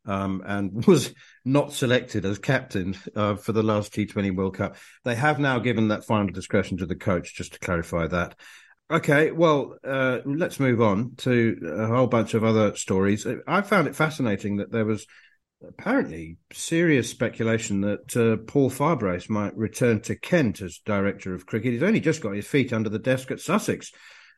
[0.05, 1.13] um, and was
[1.45, 4.75] not selected as captain uh, for the last T20 World Cup.
[5.03, 8.35] They have now given that final discretion to the coach, just to clarify that.
[8.91, 13.25] Okay, well, uh, let's move on to a whole bunch of other stories.
[13.47, 15.07] I found it fascinating that there was
[15.67, 21.73] apparently serious speculation that uh, Paul Farbrace might return to Kent as director of cricket.
[21.73, 23.91] He's only just got his feet under the desk at Sussex,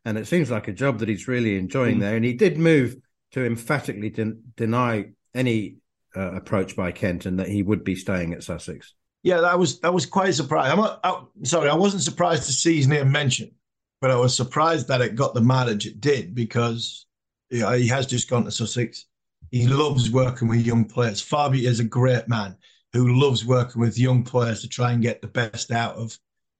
[0.05, 2.01] and it seems like a job that he's really enjoying mm.
[2.01, 2.15] there.
[2.15, 2.95] And he did move
[3.31, 5.05] to emphatically de- deny
[5.35, 5.77] any
[6.15, 8.93] uh, approach by Kent and that he would be staying at Sussex.
[9.23, 10.71] Yeah, that was that was quite a surprise.
[10.71, 13.51] I'm, I, sorry, I wasn't surprised to see his name mentioned,
[13.99, 17.05] but I was surprised that it got the mileage it did because
[17.49, 19.05] you know, he has just gone to Sussex.
[19.51, 21.23] He loves working with young players.
[21.23, 22.55] Fabi is a great man
[22.93, 26.17] who loves working with young players to try and get the best out of,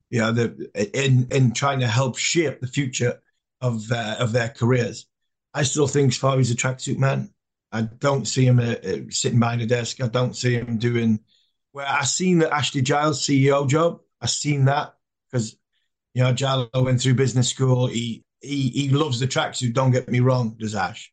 [0.10, 3.22] you know, the in in trying to help shape the future
[3.62, 5.06] of uh, of their careers.
[5.54, 7.30] I still think Fabi's a tracksuit man.
[7.76, 10.02] I don't see him uh, uh, sitting behind a desk.
[10.02, 11.20] I don't see him doing.
[11.74, 14.00] Well, I seen the Ashley Giles CEO job.
[14.22, 14.94] I seen that
[15.30, 15.58] because
[16.14, 17.88] you know Giles went through business school.
[17.88, 19.74] He he he loves the tracksuit.
[19.74, 21.12] Don't get me wrong, does Ash?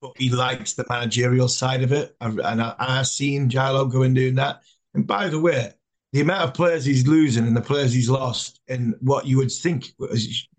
[0.00, 4.14] But he likes the managerial side of it, and I, I seen Gilo go and
[4.14, 4.62] doing that.
[4.94, 5.74] And by the way,
[6.14, 9.52] the amount of players he's losing and the players he's lost, and what you would
[9.52, 9.92] think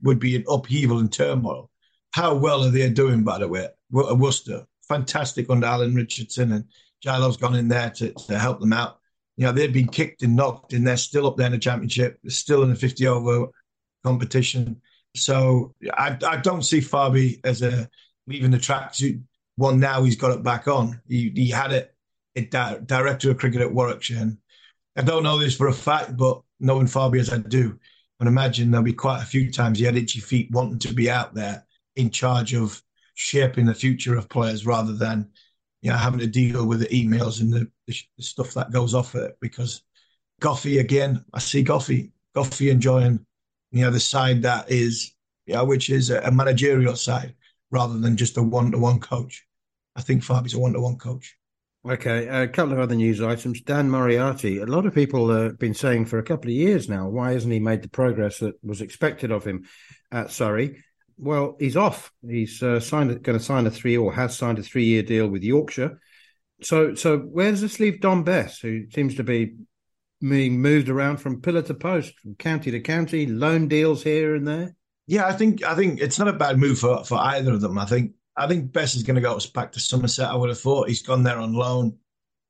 [0.03, 1.71] would be an upheaval and turmoil.
[2.11, 3.69] How well are they doing, by the way?
[3.89, 6.65] Worcester, fantastic under Alan Richardson, and
[7.01, 8.99] Gilo's gone in there to, to help them out.
[9.37, 12.19] You know, they've been kicked and knocked, and they're still up there in the championship.
[12.23, 13.47] They're still in the 50 over
[14.03, 14.81] competition.
[15.15, 17.89] So I, I don't see Fabi as a
[18.27, 18.95] leaving the track.
[19.55, 21.01] One now he's got it back on.
[21.07, 21.95] He, he had it,
[22.87, 24.19] director of cricket at Warwickshire.
[24.19, 24.37] And
[24.95, 27.79] I don't know this for a fact, but knowing Fabi as I do,
[28.19, 31.09] I imagine there'll be quite a few times he had itchy feet wanting to be
[31.09, 31.65] out there
[31.95, 32.81] in charge of
[33.21, 35.29] shaping the future of players rather than
[35.81, 39.15] you know having to deal with the emails and the, the stuff that goes off
[39.15, 39.37] it.
[39.39, 39.83] Because
[40.41, 43.23] Goffey again, I see Goffey, Goffey enjoying
[43.71, 45.13] you know the side that is
[45.45, 47.35] yeah, which is a, managerial side
[47.71, 49.45] rather than just a one-to-one coach.
[49.95, 51.35] I think Fabi's a one-to-one coach.
[51.87, 53.61] Okay, a couple of other news items.
[53.61, 54.59] Dan Moriarty.
[54.59, 57.53] A lot of people have been saying for a couple of years now, why hasn't
[57.53, 59.65] he made the progress that was expected of him
[60.11, 60.83] at Surrey?
[61.21, 62.11] Well, he's off.
[62.27, 65.43] He's uh, signed, going to sign a three or has signed a three-year deal with
[65.43, 66.01] Yorkshire.
[66.63, 69.55] So, so where does this leave Dom Bess, who seems to be
[70.19, 74.47] being moved around from pillar to post, from county to county, loan deals here and
[74.47, 74.75] there?
[75.07, 77.77] Yeah, I think I think it's not a bad move for, for either of them.
[77.77, 80.29] I think I think Bess is going to go back to Somerset.
[80.29, 81.97] I would have thought he's gone there on loan.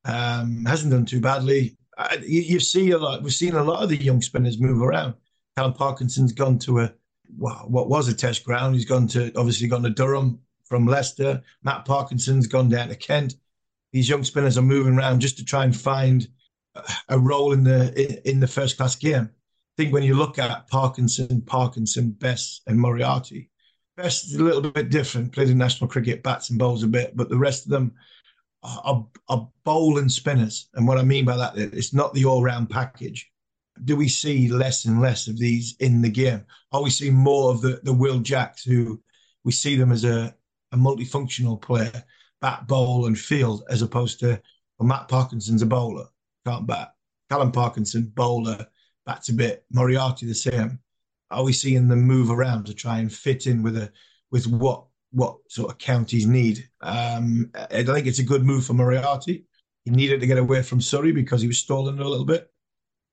[0.06, 1.78] Um, hasn't done too badly.
[1.98, 3.22] I, you, you see a lot.
[3.22, 5.16] We've seen a lot of the young spinners move around.
[5.58, 6.94] Callum Parkinson's gone to a
[7.38, 8.76] what was a test ground.
[8.76, 11.42] He's gone to obviously gone to Durham from Leicester.
[11.64, 13.36] Matt Parkinson's gone down to Kent.
[13.92, 16.28] These young spinners are moving around just to try and find
[17.10, 19.30] a role in the in the first class game.
[19.32, 23.50] I think when you look at Parkinson, Parkinson, Bess, and Moriarty,
[23.98, 25.32] Bess is a little bit different.
[25.32, 27.94] Played in national cricket, bats and bowls a bit, but the rest of them
[28.64, 30.70] are, are bowl and spinners.
[30.74, 33.31] And what I mean by that, it's not the all round package
[33.84, 36.46] do we see less and less of these in the game?
[36.72, 39.02] Are we seeing more of the, the Will Jacks who
[39.44, 40.36] we see them as a,
[40.72, 42.04] a multifunctional player,
[42.42, 44.42] bat, bowl, and field, as opposed to
[44.78, 46.06] well, Matt Parkinson's a bowler,
[46.46, 46.94] can't bat.
[47.30, 48.68] Callum Parkinson, bowler,
[49.06, 49.64] bats a bit.
[49.72, 50.80] Moriarty the same.
[51.30, 53.92] Are we seeing them move around to try and fit in with a
[54.32, 56.68] with what what sort of counties need?
[56.82, 59.46] Um, I think it's a good move for Moriarty.
[59.86, 62.51] He needed to get away from Surrey because he was stalling a little bit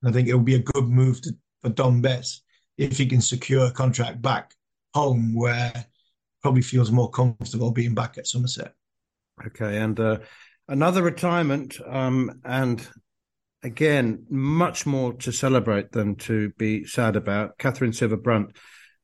[0.01, 1.31] And I think it will be a good move to,
[1.61, 2.41] for Dom Bess
[2.77, 4.53] if he can secure a contract back
[4.93, 5.73] home where
[6.41, 8.73] probably feels more comfortable being back at Somerset.
[9.45, 10.19] Okay, and uh,
[10.67, 12.85] another retirement, um, and
[13.63, 17.57] again, much more to celebrate than to be sad about.
[17.57, 18.55] Katherine Sciver-Brunt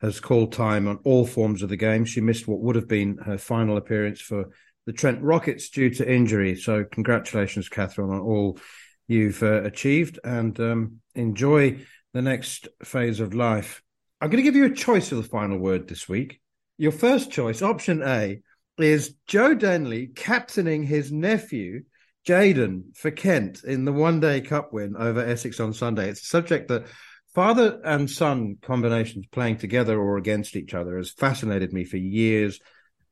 [0.02, 2.06] has called time on all forms of the game.
[2.06, 4.52] She missed what would have been her final appearance for
[4.86, 6.56] the Trent Rockets due to injury.
[6.56, 8.60] So, congratulations, Katherine, on all
[9.08, 11.80] you've uh, achieved, and um, enjoy
[12.14, 13.82] the next phase of life.
[14.22, 16.42] I'm going to give you a choice of the final word this week.
[16.78, 18.42] Your first choice, option A,
[18.78, 21.84] is Joe Denley captaining his nephew
[22.28, 26.10] Jayden for Kent in the one day cup win over Essex on Sunday.
[26.10, 26.88] It's a subject that
[27.34, 32.60] father and son combinations playing together or against each other has fascinated me for years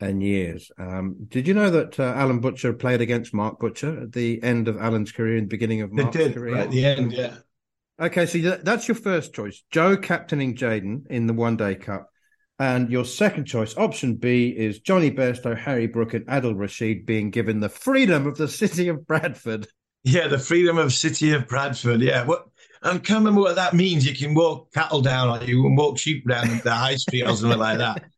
[0.03, 0.71] and years.
[0.77, 4.67] Um, did you know that uh, Alan Butcher played against Mark Butcher at the end
[4.67, 6.55] of Alan's career and beginning of Mark's they did, career?
[6.55, 7.35] Right at the end, yeah.
[7.99, 9.63] Okay, so that's your first choice.
[9.71, 12.09] Joe captaining Jayden in the one day cup.
[12.59, 17.31] And your second choice, option B, is Jonny Bairstow, Harry Brook, and Adil Rashid being
[17.31, 19.67] given the freedom of the city of Bradford.
[20.03, 22.01] Yeah, the freedom of city of Bradford.
[22.01, 22.45] Yeah, what
[22.83, 24.05] I can't remember what that means.
[24.05, 27.35] You can walk cattle down, or you can walk sheep down the high street or
[27.35, 28.03] something like that.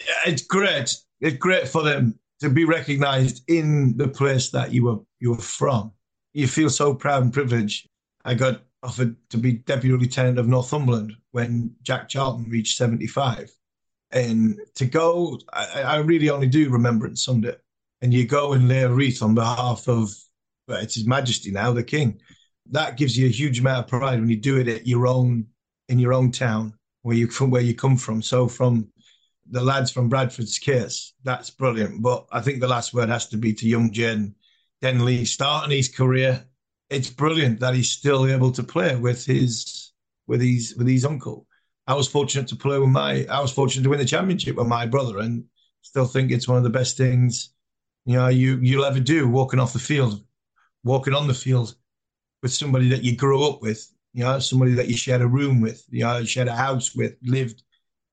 [0.00, 0.96] Yeah, it's great.
[1.20, 5.38] It's great for them to be recognised in the place that you were you were
[5.38, 5.92] from.
[6.32, 7.88] You feel so proud and privileged.
[8.24, 13.50] I got offered to be deputy lieutenant of Northumberland when Jack Charlton reached seventy five
[14.14, 17.56] and to go, I, I really only do Remembrance Sunday,
[18.00, 20.10] and you go and lay a wreath on behalf of
[20.68, 22.20] well, it's His Majesty now, the King.
[22.70, 25.46] That gives you a huge amount of pride when you do it at your own
[25.88, 28.22] in your own town where you from where you come from.
[28.22, 28.88] So from
[29.50, 32.02] the lads from Bradford's case, that's brilliant.
[32.02, 34.34] But I think the last word has to be to young Jen
[34.80, 36.44] Denley starting his career.
[36.90, 39.92] It's brilliant that he's still able to play with his
[40.26, 41.46] with his with his uncle.
[41.86, 44.66] I was fortunate to play with my, I was fortunate to win the championship with
[44.66, 45.44] my brother, and
[45.82, 47.50] still think it's one of the best things,
[48.06, 49.28] you know, you you'll ever do.
[49.28, 50.22] Walking off the field,
[50.82, 51.74] walking on the field
[52.42, 55.60] with somebody that you grew up with, you know, somebody that you shared a room
[55.60, 57.62] with, you know, shared a house with, lived,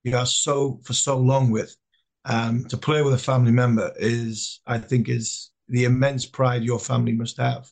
[0.04, 1.76] you know, so for so long with.
[2.24, 6.80] Um, to play with a family member is, I think, is the immense pride your
[6.80, 7.68] family must have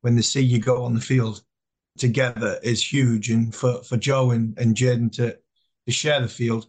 [0.00, 1.42] when they see you go on the field
[1.96, 3.30] together is huge.
[3.30, 5.38] And for, for Joe and, and Jayden to,
[5.86, 6.66] to share the field,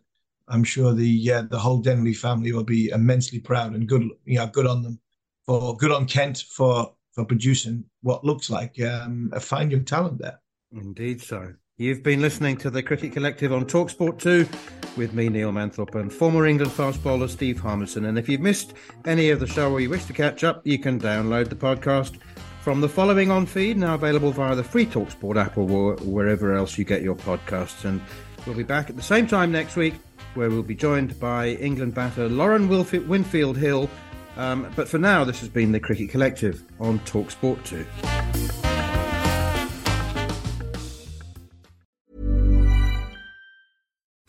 [0.48, 4.38] I'm sure the uh, the whole Denley family will be immensely proud and good, you
[4.38, 5.00] know, good on them
[5.46, 10.20] for good on Kent for for producing what looks like um, a fine young talent
[10.20, 10.40] there.
[10.72, 11.54] Indeed, so.
[11.78, 14.48] You've been listening to the Cricket Collective on Talksport 2
[14.96, 18.06] with me, Neil Manthorp, and former England fast bowler Steve Harmison.
[18.06, 20.80] And if you've missed any of the show or you wish to catch up, you
[20.80, 22.18] can download the podcast
[22.62, 26.78] from the following on feed, now available via the free Talksport app or wherever else
[26.78, 27.84] you get your podcasts.
[27.84, 28.02] And
[28.48, 29.96] we'll be back at the same time next week,
[30.36, 33.90] where we'll be joined by England batter Lauren Winfield Hill.
[34.38, 38.65] Um, but for now, this has been the Cricket Collective on Talksport 2.